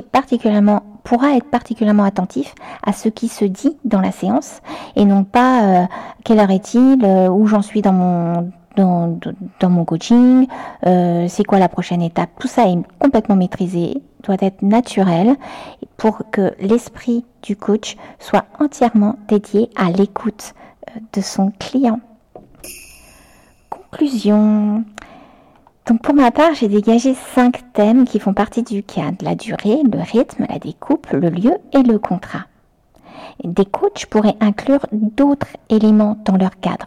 pourra 1.04 1.36
être 1.36 1.50
particulièrement 1.50 2.04
attentif 2.04 2.54
à 2.86 2.94
ce 2.94 3.10
qui 3.10 3.28
se 3.28 3.46
dit 3.46 3.78
dans 3.84 4.02
la 4.02 4.12
séance 4.12 4.62
et 4.96 5.06
non 5.06 5.24
pas 5.24 5.64
euh, 5.64 5.86
quelle 6.24 6.40
heure 6.40 6.52
est-il, 6.52 7.04
euh, 7.04 7.30
où 7.30 7.48
j'en 7.48 7.62
suis 7.62 7.82
dans 7.82 7.94
mon 7.94 8.52
dans, 8.76 9.20
dans 9.60 9.70
mon 9.70 9.84
coaching, 9.84 10.48
euh, 10.86 11.26
c'est 11.28 11.44
quoi 11.44 11.60
la 11.60 11.68
prochaine 11.68 12.02
étape. 12.02 12.30
Tout 12.40 12.48
ça 12.48 12.70
est 12.70 12.78
complètement 13.00 13.36
maîtrisé, 13.36 14.02
doit 14.24 14.38
être 14.40 14.62
naturel 14.62 15.36
pour 15.98 16.22
que 16.32 16.54
l'esprit 16.62 17.26
du 17.42 17.58
coach 17.58 17.98
soit 18.20 18.46
entièrement 18.60 19.18
dédié 19.28 19.70
à 19.76 19.92
l'écoute 19.92 20.54
de 21.14 21.20
son 21.20 21.52
client. 21.60 22.00
Conclusion. 23.70 24.86
Donc 25.90 26.04
pour 26.04 26.14
ma 26.14 26.30
part, 26.30 26.54
j'ai 26.54 26.68
dégagé 26.68 27.16
cinq 27.34 27.74
thèmes 27.74 28.06
qui 28.06 28.20
font 28.20 28.36
partie 28.36 28.62
du 28.62 28.84
cadre. 28.84 29.18
La 29.24 29.34
durée, 29.34 29.80
le 29.92 30.00
rythme, 30.00 30.46
la 30.48 30.60
découpe, 30.60 31.08
le 31.12 31.30
lieu 31.30 31.54
et 31.74 31.82
le 31.82 31.98
contrat. 31.98 32.46
Des 33.44 33.66
coachs 33.66 34.06
pourraient 34.06 34.38
inclure 34.40 34.86
d'autres 34.92 35.48
éléments 35.72 36.16
dans 36.26 36.38
leur 36.38 36.60
cadre. 36.60 36.86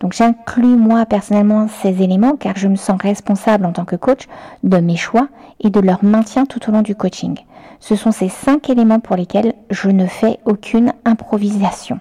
Donc 0.00 0.12
j'inclus 0.12 0.76
moi 0.76 1.06
personnellement 1.06 1.68
ces 1.68 2.02
éléments 2.02 2.36
car 2.36 2.54
je 2.58 2.68
me 2.68 2.76
sens 2.76 3.00
responsable 3.00 3.64
en 3.64 3.72
tant 3.72 3.86
que 3.86 3.96
coach 3.96 4.26
de 4.62 4.76
mes 4.76 4.96
choix 4.96 5.28
et 5.60 5.70
de 5.70 5.80
leur 5.80 6.04
maintien 6.04 6.44
tout 6.44 6.68
au 6.68 6.72
long 6.72 6.82
du 6.82 6.94
coaching. 6.94 7.38
Ce 7.80 7.96
sont 7.96 8.12
ces 8.12 8.28
cinq 8.28 8.68
éléments 8.68 9.00
pour 9.00 9.16
lesquels 9.16 9.54
je 9.70 9.88
ne 9.88 10.04
fais 10.04 10.38
aucune 10.44 10.92
improvisation. 11.06 11.98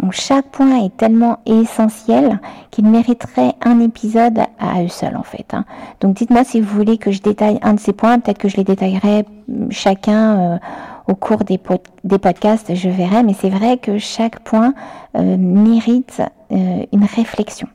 Donc 0.00 0.12
chaque 0.12 0.46
point 0.46 0.84
est 0.84 0.96
tellement 0.96 1.40
essentiel 1.44 2.40
qu'il 2.70 2.86
mériterait 2.86 3.54
un 3.62 3.80
épisode 3.80 4.40
à 4.58 4.82
eux 4.82 4.88
seuls 4.88 5.16
en 5.16 5.22
fait. 5.22 5.52
Hein. 5.52 5.64
Donc 6.00 6.16
dites-moi 6.16 6.44
si 6.44 6.60
vous 6.60 6.74
voulez 6.74 6.96
que 6.96 7.10
je 7.10 7.20
détaille 7.20 7.58
un 7.62 7.74
de 7.74 7.80
ces 7.80 7.92
points, 7.92 8.18
peut-être 8.18 8.38
que 8.38 8.48
je 8.48 8.56
les 8.56 8.64
détaillerai 8.64 9.26
hum, 9.48 9.70
chacun 9.70 10.38
euh, 10.38 10.58
au 11.06 11.14
cours 11.14 11.44
des, 11.44 11.60
des, 12.04 12.18
podcasts, 12.18 12.74
je 12.74 12.88
verrai, 12.88 13.22
mais 13.22 13.34
c'est 13.34 13.50
vrai 13.50 13.76
que 13.78 13.98
chaque 13.98 14.40
point 14.40 14.74
euh, 15.16 15.36
mérite 15.36 16.22
euh, 16.52 16.84
une 16.92 17.04
réflexion. 17.04 17.68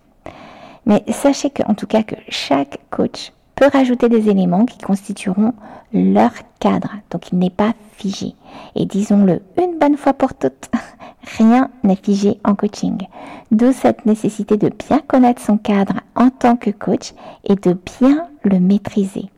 Mais 0.86 1.04
sachez 1.10 1.50
que, 1.50 1.64
en 1.64 1.74
tout 1.74 1.88
cas, 1.88 2.04
que 2.04 2.16
chaque 2.30 2.78
coach 2.92 3.34
peut 3.56 3.70
rajouter 3.72 4.10
des 4.10 4.30
éléments 4.30 4.66
qui 4.66 4.78
constitueront 4.78 5.54
leur 5.94 6.32
cadre. 6.60 6.92
Donc 7.10 7.32
il 7.32 7.40
n'est 7.40 7.50
pas 7.50 7.74
figé. 7.94 8.36
Et 8.76 8.86
disons-le 8.86 9.42
une 9.58 9.80
bonne 9.80 9.98
fois 9.98 10.14
pour 10.14 10.34
toutes, 10.34 10.70
rien 11.38 11.70
n'est 11.84 11.96
figé 11.96 12.40
en 12.44 12.56
coaching. 12.56 13.08
D'où 13.52 13.72
cette 13.72 14.06
nécessité 14.06 14.58
de 14.58 14.70
bien 14.70 15.02
connaître 15.08 15.42
son 15.42 15.58
cadre 15.58 16.02
en 16.16 16.30
tant 16.30 16.58
que 16.58 16.72
coach 16.72 17.14
et 17.46 17.56
de 17.56 17.78
bien 18.00 18.28
le 18.44 18.60
maîtriser. 18.60 19.30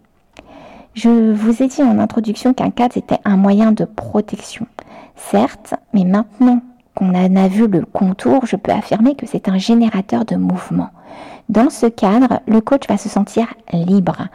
Je 0.94 1.32
vous 1.32 1.62
ai 1.62 1.68
dit 1.68 1.84
en 1.84 2.00
introduction 2.00 2.54
qu'un 2.54 2.72
cadre 2.72 2.98
était 2.98 3.20
un 3.24 3.38
moyen 3.38 3.72
de 3.72 3.86
protection. 3.86 4.66
Certes, 5.16 5.76
mais 5.94 6.06
maintenant 6.06 6.62
qu'on 6.96 7.14
en 7.14 7.36
a 7.36 7.48
vu 7.48 7.68
le 7.68 7.86
contour, 7.86 8.48
je 8.48 8.56
peux 8.56 8.72
affirmer 8.72 9.16
que 9.16 9.28
c'est 9.28 9.48
un 9.48 9.60
générateur 9.60 10.26
de 10.26 10.36
mouvement. 10.36 10.90
Dans 11.50 11.70
ce 11.70 11.86
cadre, 11.86 12.42
le 12.48 12.60
coach 12.60 12.88
va 12.90 12.98
se 12.98 13.10
sentir 13.10 13.48
libre. 13.72 14.28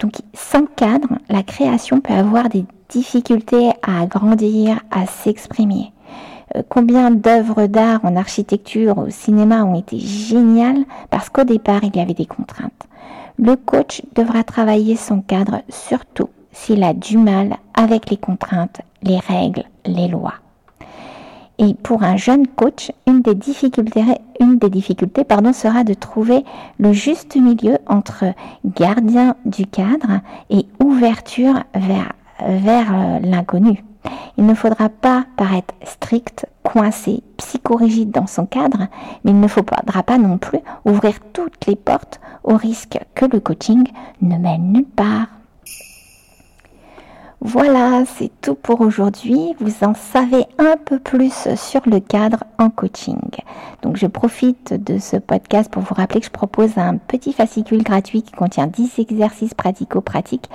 Donc 0.00 0.12
sans 0.34 0.66
cadre, 0.66 1.08
la 1.28 1.42
création 1.42 2.00
peut 2.00 2.14
avoir 2.14 2.48
des 2.48 2.64
difficultés 2.88 3.70
à 3.82 4.06
grandir, 4.06 4.80
à 4.90 5.06
s'exprimer. 5.06 5.92
Euh, 6.56 6.62
combien 6.68 7.10
d'œuvres 7.10 7.66
d'art 7.66 8.00
en 8.04 8.16
architecture, 8.16 8.98
au 8.98 9.10
cinéma 9.10 9.64
ont 9.64 9.78
été 9.78 9.98
géniales 9.98 10.84
parce 11.10 11.28
qu'au 11.28 11.44
départ, 11.44 11.84
il 11.84 11.94
y 11.96 12.00
avait 12.00 12.14
des 12.14 12.26
contraintes. 12.26 12.88
Le 13.38 13.54
coach 13.54 14.02
devra 14.14 14.42
travailler 14.42 14.96
son 14.96 15.20
cadre 15.20 15.62
surtout 15.68 16.30
s'il 16.52 16.82
a 16.82 16.92
du 16.92 17.18
mal 17.18 17.56
avec 17.74 18.10
les 18.10 18.16
contraintes, 18.16 18.80
les 19.02 19.18
règles, 19.18 19.64
les 19.86 20.08
lois. 20.08 20.34
Et 21.58 21.74
pour 21.74 22.02
un 22.02 22.16
jeune 22.16 22.46
coach, 22.46 22.92
une 23.06 23.20
des 23.20 23.34
difficultés, 23.34 24.04
une 24.40 24.47
des 24.58 24.70
difficultés 24.70 25.24
pardon, 25.24 25.52
sera 25.52 25.84
de 25.84 25.94
trouver 25.94 26.44
le 26.78 26.92
juste 26.92 27.36
milieu 27.36 27.78
entre 27.86 28.24
gardien 28.64 29.36
du 29.44 29.66
cadre 29.66 30.20
et 30.50 30.66
ouverture 30.82 31.64
vers, 31.74 32.12
vers 32.40 32.92
euh, 32.92 33.18
l'inconnu. 33.20 33.84
Il 34.36 34.46
ne 34.46 34.54
faudra 34.54 34.88
pas 34.88 35.24
paraître 35.36 35.74
strict, 35.84 36.46
coincé, 36.62 37.22
psychorigide 37.36 38.10
dans 38.10 38.26
son 38.26 38.46
cadre, 38.46 38.86
mais 39.24 39.32
il 39.32 39.40
ne 39.40 39.48
faudra 39.48 40.02
pas 40.02 40.18
non 40.18 40.38
plus 40.38 40.60
ouvrir 40.84 41.14
toutes 41.32 41.66
les 41.66 41.76
portes 41.76 42.20
au 42.44 42.56
risque 42.56 42.98
que 43.14 43.24
le 43.26 43.40
coaching 43.40 43.88
ne 44.22 44.36
mène 44.36 44.72
nulle 44.72 44.84
part. 44.84 45.26
Voilà, 47.40 48.02
c'est 48.04 48.32
tout 48.40 48.56
pour 48.56 48.80
aujourd'hui. 48.80 49.54
Vous 49.60 49.84
en 49.84 49.94
savez 49.94 50.44
un 50.58 50.76
peu 50.76 50.98
plus 50.98 51.54
sur 51.54 51.80
le 51.86 52.00
cadre 52.00 52.42
en 52.58 52.68
coaching. 52.68 53.20
Donc 53.82 53.96
je 53.96 54.06
profite 54.06 54.74
de 54.74 54.98
ce 54.98 55.16
podcast 55.16 55.70
pour 55.70 55.82
vous 55.82 55.94
rappeler 55.94 56.18
que 56.18 56.26
je 56.26 56.32
propose 56.32 56.76
un 56.78 56.96
petit 56.96 57.32
fascicule 57.32 57.84
gratuit 57.84 58.22
qui 58.22 58.32
contient 58.32 58.66
10 58.66 58.98
exercices 58.98 59.54
pratico-pratiques 59.54 60.50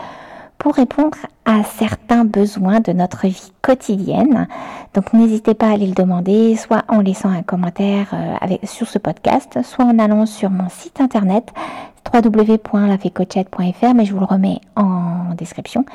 pour 0.58 0.76
répondre 0.76 1.18
à 1.46 1.64
certains 1.64 2.26
besoins 2.26 2.82
de 2.82 2.92
notre 2.92 3.28
vie 3.28 3.54
quotidienne. 3.62 4.48
Donc 4.94 5.14
n'hésitez 5.14 5.54
pas 5.54 5.68
à 5.68 5.74
aller 5.74 5.88
le 5.88 5.94
demander, 5.94 6.58
soit 6.58 6.84
en 6.90 7.00
laissant 7.00 7.30
un 7.30 7.44
commentaire 7.44 8.14
euh, 8.14 8.58
sur 8.64 8.88
ce 8.88 8.98
podcast, 8.98 9.60
soit 9.64 9.86
en 9.86 10.00
allant 10.00 10.26
sur 10.26 10.50
mon 10.50 10.68
site 10.68 11.00
internet 11.00 11.54
www.lafecochette.fr, 12.14 13.94
mais 13.96 14.06
je 14.06 14.14
vous 14.14 14.20
le 14.20 14.26
remets 14.26 14.60
en 14.76 15.34
description. 15.36 15.86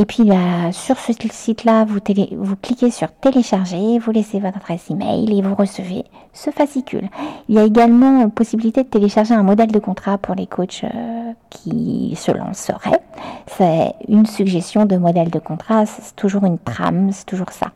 Et 0.00 0.04
puis 0.04 0.22
là, 0.22 0.70
sur 0.70 0.96
ce 0.96 1.12
site-là, 1.12 1.84
vous, 1.84 1.98
vous 2.38 2.54
cliquez 2.54 2.92
sur 2.92 3.10
télécharger, 3.10 3.98
vous 3.98 4.12
laissez 4.12 4.38
votre 4.38 4.58
adresse 4.58 4.88
email 4.90 5.36
et 5.36 5.42
vous 5.42 5.56
recevez 5.56 6.04
ce 6.32 6.50
fascicule. 6.50 7.08
Il 7.48 7.56
y 7.56 7.58
a 7.58 7.64
également 7.64 8.30
possibilité 8.30 8.84
de 8.84 8.88
télécharger 8.88 9.34
un 9.34 9.42
modèle 9.42 9.72
de 9.72 9.78
contrat 9.80 10.16
pour 10.16 10.36
les 10.36 10.46
coachs 10.46 10.84
euh, 10.84 11.32
qui 11.50 12.14
se 12.16 12.30
lanceraient. 12.30 13.02
C'est 13.48 13.92
une 14.06 14.24
suggestion 14.24 14.84
de 14.84 14.96
modèle 14.96 15.30
de 15.30 15.40
contrat, 15.40 15.84
c'est 15.84 16.14
toujours 16.14 16.44
une 16.44 16.60
trame, 16.60 17.10
c'est 17.10 17.26
toujours 17.26 17.50
ça. 17.50 17.72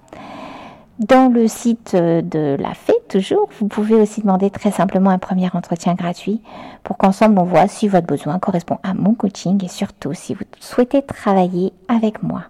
Dans 1.00 1.28
le 1.28 1.48
site 1.48 1.96
de 1.96 2.56
la 2.56 2.74
FED, 2.74 2.94
toujours, 3.12 3.48
vous 3.60 3.68
pouvez 3.68 3.94
aussi 3.94 4.22
demander 4.22 4.48
très 4.48 4.70
simplement 4.70 5.10
un 5.10 5.18
premier 5.18 5.48
entretien 5.52 5.94
gratuit 5.94 6.40
pour 6.82 6.96
qu'ensemble 6.96 7.38
on 7.38 7.44
voit 7.44 7.68
si 7.68 7.86
votre 7.86 8.06
besoin 8.06 8.38
correspond 8.38 8.78
à 8.82 8.94
mon 8.94 9.14
coaching 9.14 9.62
et 9.62 9.68
surtout 9.68 10.14
si 10.14 10.32
vous 10.32 10.44
souhaitez 10.60 11.02
travailler 11.02 11.74
avec 11.88 12.22
moi. 12.22 12.44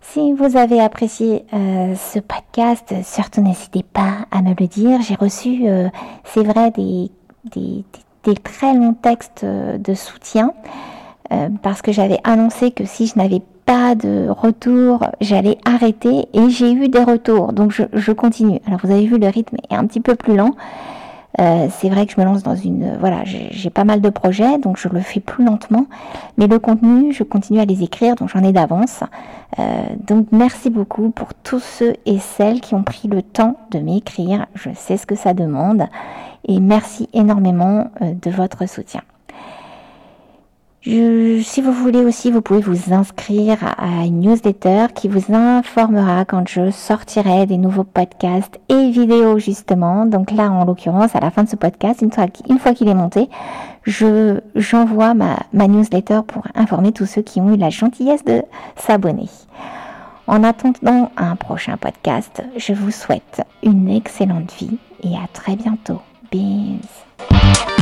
Si 0.00 0.32
vous 0.32 0.56
avez 0.56 0.80
apprécié 0.80 1.44
euh, 1.52 1.96
ce 1.96 2.20
podcast, 2.20 2.94
surtout 3.02 3.40
n'hésitez 3.40 3.82
pas 3.82 4.26
à 4.30 4.42
me 4.42 4.54
le 4.56 4.68
dire. 4.68 5.00
J'ai 5.02 5.16
reçu, 5.16 5.62
euh, 5.66 5.88
c'est 6.22 6.44
vrai, 6.44 6.70
des, 6.70 7.10
très 8.44 8.74
longs 8.74 8.94
textes 8.94 9.42
euh, 9.42 9.78
de 9.78 9.94
soutien 9.94 10.52
parce 11.62 11.82
que 11.82 11.90
j'avais 11.90 12.18
annoncé 12.22 12.70
que 12.70 12.84
si 12.84 13.08
je 13.08 13.18
n'avais 13.18 13.42
pas 13.66 13.94
de 13.94 14.28
retour, 14.28 15.00
j'allais 15.20 15.58
arrêter 15.64 16.26
et 16.32 16.50
j'ai 16.50 16.72
eu 16.72 16.88
des 16.88 17.02
retours, 17.02 17.52
donc 17.52 17.72
je, 17.72 18.12
continue. 18.12 18.60
Alors 18.66 18.80
vous 18.82 18.90
avez 18.90 19.06
vu 19.06 19.18
le 19.18 19.28
rythme 19.28 19.56
est 19.70 19.74
un 19.74 19.86
petit 19.86 20.00
peu 20.00 20.14
plus 20.14 20.36
lent. 20.36 20.52
Euh, 21.40 21.66
c'est 21.70 21.88
vrai 21.88 22.06
que 22.06 22.12
je 22.12 22.20
me 22.20 22.24
lance 22.24 22.44
dans 22.44 22.54
une, 22.54 22.96
voilà, 23.00 23.24
j'ai 23.24 23.70
pas 23.70 23.82
mal 23.82 24.00
de 24.00 24.08
projets, 24.08 24.58
donc 24.58 24.78
je 24.78 24.88
le 24.88 25.00
fais 25.00 25.18
plus 25.18 25.44
lentement, 25.44 25.86
mais 26.38 26.46
le 26.46 26.60
contenu, 26.60 27.12
je 27.12 27.24
continue 27.24 27.58
à 27.58 27.64
les 27.64 27.82
écrire, 27.82 28.14
donc 28.14 28.28
j'en 28.28 28.44
ai 28.44 28.52
d'avance. 28.52 29.00
Euh, 29.58 29.62
donc 30.06 30.28
merci 30.30 30.70
beaucoup 30.70 31.10
pour 31.10 31.34
tous 31.34 31.60
ceux 31.60 31.94
et 32.06 32.18
celles 32.18 32.60
qui 32.60 32.74
ont 32.74 32.84
pris 32.84 33.08
le 33.08 33.22
temps 33.22 33.56
de 33.72 33.80
m'écrire. 33.80 34.46
Je 34.54 34.70
sais 34.74 34.96
ce 34.96 35.06
que 35.06 35.16
ça 35.16 35.34
demande 35.34 35.86
et 36.46 36.60
merci 36.60 37.08
énormément 37.12 37.90
euh, 38.02 38.12
de 38.14 38.30
votre 38.30 38.68
soutien 38.68 39.00
si 40.84 41.62
vous 41.62 41.72
voulez 41.72 42.04
aussi, 42.04 42.30
vous 42.30 42.42
pouvez 42.42 42.60
vous 42.60 42.92
inscrire 42.92 43.58
à 43.78 44.04
une 44.04 44.20
newsletter 44.20 44.88
qui 44.94 45.08
vous 45.08 45.34
informera 45.34 46.26
quand 46.26 46.46
je 46.46 46.70
sortirai 46.70 47.46
des 47.46 47.56
nouveaux 47.56 47.84
podcasts 47.84 48.60
et 48.68 48.90
vidéos 48.90 49.38
justement. 49.38 50.04
Donc 50.04 50.30
là, 50.30 50.50
en 50.50 50.66
l'occurrence, 50.66 51.16
à 51.16 51.20
la 51.20 51.30
fin 51.30 51.44
de 51.44 51.48
ce 51.48 51.56
podcast, 51.56 52.02
une 52.02 52.58
fois, 52.58 52.74
qu'il 52.74 52.88
est 52.88 52.94
monté, 52.94 53.30
je 53.84 54.40
j'envoie 54.54 55.14
ma, 55.14 55.38
newsletter 55.54 56.20
pour 56.26 56.42
informer 56.54 56.92
tous 56.92 57.06
ceux 57.06 57.22
qui 57.22 57.40
ont 57.40 57.54
eu 57.54 57.56
la 57.56 57.70
gentillesse 57.70 58.24
de 58.24 58.42
s'abonner. 58.76 59.30
En 60.26 60.44
attendant 60.44 61.10
un 61.16 61.36
prochain 61.36 61.78
podcast, 61.78 62.42
je 62.56 62.74
vous 62.74 62.90
souhaite 62.90 63.42
une 63.62 63.88
excellente 63.88 64.52
vie 64.52 64.78
et 65.02 65.14
à 65.16 65.28
très 65.32 65.56
bientôt. 65.56 66.00
Bisous. 66.30 67.73